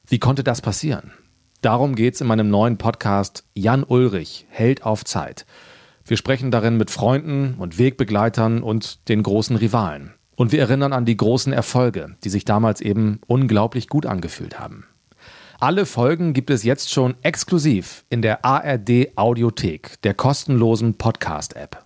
wie 0.06 0.18
konnte 0.18 0.44
das 0.44 0.60
passieren? 0.60 1.10
Darum 1.62 1.94
geht 1.94 2.16
es 2.16 2.20
in 2.20 2.26
meinem 2.26 2.50
neuen 2.50 2.76
Podcast 2.76 3.44
Jan 3.54 3.82
Ulrich, 3.82 4.44
Held 4.50 4.82
auf 4.82 5.06
Zeit. 5.06 5.46
Wir 6.04 6.18
sprechen 6.18 6.50
darin 6.50 6.76
mit 6.76 6.90
Freunden 6.90 7.54
und 7.54 7.78
Wegbegleitern 7.78 8.62
und 8.62 9.08
den 9.08 9.22
großen 9.22 9.56
Rivalen. 9.56 10.12
Und 10.40 10.52
wir 10.52 10.60
erinnern 10.60 10.94
an 10.94 11.04
die 11.04 11.18
großen 11.18 11.52
Erfolge, 11.52 12.16
die 12.24 12.30
sich 12.30 12.46
damals 12.46 12.80
eben 12.80 13.20
unglaublich 13.26 13.88
gut 13.88 14.06
angefühlt 14.06 14.58
haben. 14.58 14.86
Alle 15.58 15.84
Folgen 15.84 16.32
gibt 16.32 16.48
es 16.48 16.64
jetzt 16.64 16.90
schon 16.90 17.14
exklusiv 17.20 18.06
in 18.08 18.22
der 18.22 18.42
ARD 18.42 19.18
Audiothek, 19.18 20.00
der 20.00 20.14
kostenlosen 20.14 20.94
Podcast-App. 20.94 21.84